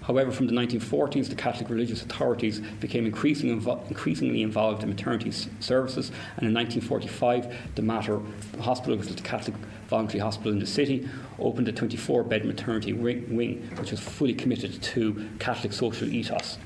However, 0.04 0.32
from 0.32 0.48
the 0.48 0.54
1940s, 0.54 1.28
the 1.28 1.36
Catholic 1.36 1.70
religious 1.70 2.02
authorities 2.02 2.60
became 2.80 3.06
increasingly, 3.06 3.60
invo- 3.60 3.86
increasingly 3.90 4.42
involved 4.42 4.82
in 4.82 4.90
maternity 4.90 5.30
s- 5.30 5.50
services, 5.60 6.12
and 6.38 6.48
in 6.48 6.54
1945, 6.54 7.54
the 7.76 7.82
Mater 7.82 8.22
Hospital, 8.62 8.96
was 8.96 9.14
the 9.14 9.22
Catholic 9.22 9.56
voluntary 9.88 10.20
hospital 10.20 10.52
in 10.52 10.60
the 10.60 10.68
city, 10.68 11.08
opened 11.40 11.68
a 11.68 11.72
24 11.72 12.24
bed 12.24 12.46
maternity 12.46 12.94
wing, 12.94 13.70
which 13.78 13.92
was 13.92 14.00
fully 14.00 14.34
committed 14.34 14.82
to 14.82 15.30
Catholic 15.40 15.74
social 15.74 16.08
ethos. 16.08 16.58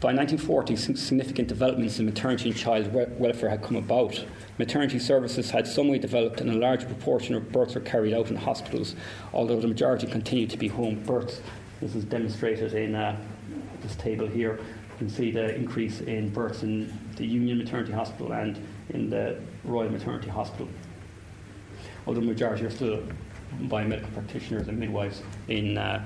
By 0.00 0.14
1940, 0.14 0.76
significant 0.94 1.48
developments 1.48 1.98
in 1.98 2.06
maternity 2.06 2.50
and 2.50 2.56
child 2.56 2.92
welfare 2.92 3.50
had 3.50 3.64
come 3.64 3.76
about. 3.76 4.24
Maternity 4.56 5.00
services 5.00 5.50
had 5.50 5.66
some 5.66 5.88
way 5.88 5.98
developed, 5.98 6.40
and 6.40 6.48
a 6.50 6.54
large 6.54 6.86
proportion 6.86 7.34
of 7.34 7.50
births 7.50 7.74
were 7.74 7.80
carried 7.80 8.14
out 8.14 8.30
in 8.30 8.36
hospitals, 8.36 8.94
although 9.32 9.60
the 9.60 9.66
majority 9.66 10.06
continued 10.06 10.50
to 10.50 10.56
be 10.56 10.68
home 10.68 11.02
births. 11.02 11.40
This 11.80 11.96
is 11.96 12.04
demonstrated 12.04 12.74
in 12.74 12.94
uh, 12.94 13.16
this 13.80 13.96
table 13.96 14.28
here. 14.28 14.60
Can 14.98 15.08
see 15.08 15.30
the 15.30 15.54
increase 15.54 16.00
in 16.00 16.28
births 16.30 16.64
in 16.64 16.92
the 17.16 17.24
Union 17.24 17.58
Maternity 17.58 17.92
Hospital 17.92 18.32
and 18.32 18.58
in 18.90 19.08
the 19.08 19.40
Royal 19.64 19.90
Maternity 19.90 20.28
Hospital. 20.28 20.68
Although 22.06 22.20
the 22.20 22.26
majority 22.26 22.64
are 22.64 22.70
still 22.70 23.02
by 23.62 23.84
medical 23.84 24.10
practitioners 24.10 24.68
and 24.68 24.78
midwives 24.78 25.22
in, 25.46 25.78
uh, 25.78 26.04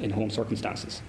in 0.00 0.10
home 0.10 0.28
circumstances. 0.28 1.02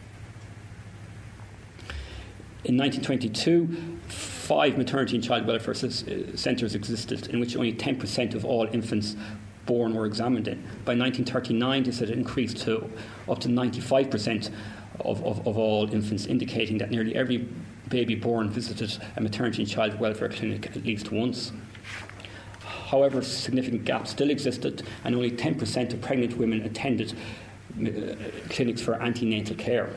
In 2.63 2.77
1922, 2.77 3.99
five 4.07 4.77
maternity 4.77 5.15
and 5.15 5.23
child 5.23 5.47
welfare 5.47 5.73
centres 5.73 6.75
existed, 6.75 7.27
in 7.27 7.39
which 7.39 7.55
only 7.55 7.73
10% 7.73 8.35
of 8.35 8.45
all 8.45 8.67
infants 8.71 9.15
born 9.65 9.93
were 9.93 10.05
examined 10.05 10.47
in. 10.47 10.59
By 10.85 10.95
1939, 10.95 11.83
this 11.83 11.99
had 11.99 12.09
increased 12.09 12.57
to 12.57 12.89
up 13.27 13.39
to 13.39 13.47
95% 13.47 14.51
of, 15.05 15.23
of, 15.23 15.45
of 15.47 15.57
all 15.57 15.91
infants, 15.93 16.25
indicating 16.25 16.77
that 16.79 16.91
nearly 16.91 17.15
every 17.15 17.49
baby 17.89 18.15
born 18.15 18.49
visited 18.49 18.97
a 19.17 19.21
maternity 19.21 19.61
and 19.61 19.71
child 19.71 19.99
welfare 19.99 20.29
clinic 20.29 20.65
at 20.65 20.83
least 20.85 21.11
once. 21.11 21.51
However, 22.61 23.21
significant 23.21 23.85
gaps 23.85 24.11
still 24.11 24.29
existed, 24.29 24.83
and 25.03 25.15
only 25.15 25.31
10% 25.31 25.93
of 25.93 26.01
pregnant 26.01 26.37
women 26.37 26.61
attended 26.63 27.13
uh, 27.79 28.15
clinics 28.49 28.81
for 28.81 28.95
antenatal 29.01 29.55
care. 29.55 29.89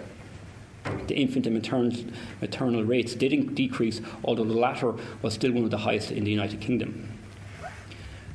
The 1.06 1.16
infant 1.16 1.46
and 1.46 1.54
maternal, 1.56 1.92
maternal 2.40 2.84
rates 2.84 3.14
did 3.14 3.54
decrease, 3.54 4.00
although 4.22 4.44
the 4.44 4.54
latter 4.54 4.94
was 5.22 5.34
still 5.34 5.52
one 5.52 5.64
of 5.64 5.70
the 5.70 5.78
highest 5.78 6.12
in 6.12 6.24
the 6.24 6.30
United 6.30 6.60
Kingdom. 6.60 7.13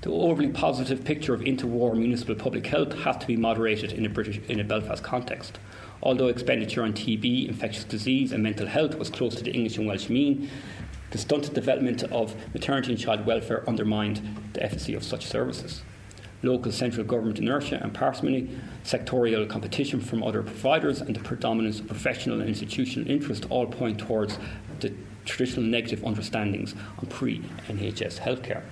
The 0.02 0.12
overly 0.12 0.48
positive 0.48 1.04
picture 1.04 1.34
of 1.34 1.42
interwar 1.42 1.94
municipal 1.94 2.34
public 2.36 2.66
health 2.68 2.94
has 3.00 3.18
to 3.18 3.28
be 3.28 3.36
moderated 3.36 3.92
in 3.92 4.06
a 4.06 4.10
British 4.10 4.40
in 4.48 4.62
a 4.62 4.64
Belfast 4.64 5.04
context. 5.04 5.60
Although 6.02 6.28
expenditure 6.28 6.84
on 6.84 6.94
TB, 6.94 7.50
infectious 7.50 7.84
disease, 7.84 8.32
and 8.32 8.42
mental 8.42 8.68
health 8.68 8.96
was 8.96 9.10
close 9.10 9.36
to 9.36 9.44
the 9.44 9.52
English 9.52 9.78
and 9.78 9.88
Welsh 9.88 10.08
mean, 10.08 10.50
the 11.12 11.18
stunted 11.18 11.54
development 11.54 12.04
of 12.04 12.34
maternity 12.54 12.94
and 12.94 13.02
child 13.02 13.26
welfare 13.26 13.68
undermined 13.68 14.22
the 14.54 14.64
efficacy 14.64 14.94
of 14.94 15.04
such 15.04 15.26
services 15.26 15.82
local 16.42 16.72
central 16.72 17.06
government 17.06 17.38
inertia 17.38 17.80
and 17.82 17.94
parsimony, 17.94 18.50
sectorial 18.86 19.48
competition 19.50 20.00
from 20.00 20.24
other 20.24 20.42
providers, 20.42 21.02
and 21.02 21.14
the 21.16 21.20
predominance 21.20 21.82
of 21.82 21.88
professional 21.88 22.40
and 22.40 22.48
institutional 22.48 23.10
interest 23.10 23.46
all 23.50 23.68
point 23.68 24.00
towards 24.00 24.40
the 24.80 24.94
traditional 25.26 25.66
negative 25.66 26.06
understandings 26.06 26.74
on 26.98 27.06
pre 27.08 27.40
NHS 27.68 28.20
healthcare. 28.20 28.64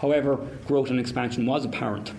However, 0.00 0.38
growth 0.66 0.88
and 0.90 0.98
expansion 0.98 1.44
was 1.44 1.64
apparent, 1.64 2.12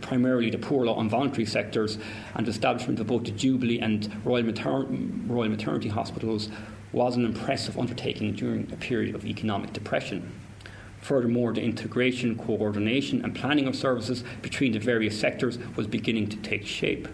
primarily 0.00 0.50
the 0.50 0.58
poor 0.58 0.84
law 0.84 1.00
and 1.00 1.08
voluntary 1.08 1.46
sectors, 1.46 1.96
and 2.34 2.44
the 2.44 2.50
establishment 2.50 2.98
of 2.98 3.06
both 3.06 3.24
the 3.24 3.30
Jubilee 3.30 3.78
and 3.78 4.10
Royal, 4.24 4.44
Mater- 4.44 4.86
Royal 5.26 5.48
Maternity 5.48 5.88
Hospitals 5.88 6.48
was 6.92 7.16
an 7.16 7.24
impressive 7.24 7.78
undertaking 7.78 8.32
during 8.32 8.70
a 8.72 8.76
period 8.76 9.14
of 9.14 9.24
economic 9.24 9.72
depression. 9.72 10.32
Furthermore, 11.00 11.52
the 11.52 11.62
integration, 11.62 12.36
coordination, 12.36 13.24
and 13.24 13.34
planning 13.34 13.66
of 13.66 13.76
services 13.76 14.24
between 14.40 14.72
the 14.72 14.78
various 14.78 15.18
sectors 15.18 15.58
was 15.76 15.86
beginning 15.86 16.28
to 16.28 16.36
take 16.38 16.66
shape. 16.66 17.08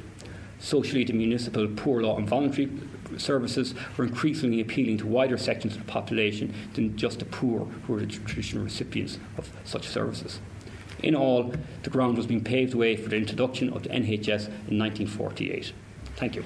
Socially, 0.59 1.05
the 1.05 1.13
municipal 1.13 1.69
poor 1.69 2.03
law 2.03 2.17
and 2.17 2.29
voluntary 2.29 2.71
services 3.17 3.75
were 3.97 4.05
increasingly 4.05 4.61
appealing 4.61 4.99
to 4.99 5.07
wider 5.07 5.39
sections 5.39 5.75
of 5.75 5.81
the 5.87 5.93
population 5.93 6.55
than 6.75 6.97
just 6.97 7.21
the 7.21 7.25
poor, 7.25 7.65
who 7.87 7.93
were 7.93 8.01
the 8.01 8.07
traditional 8.07 8.65
recipients 8.65 9.19
of 9.37 9.51
such 9.65 9.87
services. 9.89 10.41
In 11.03 11.15
all, 11.15 11.55
the 11.85 11.91
ground 11.91 12.17
was 12.17 12.27
being 12.27 12.43
paved 12.43 12.75
way 12.75 12.97
for 12.97 13.09
the 13.09 13.17
introduction 13.17 13.73
of 13.73 13.85
the 13.85 13.91
NHS 13.91 14.49
in 14.69 14.79
1948. 14.79 15.73
Thank 16.17 16.35
you. 16.35 16.45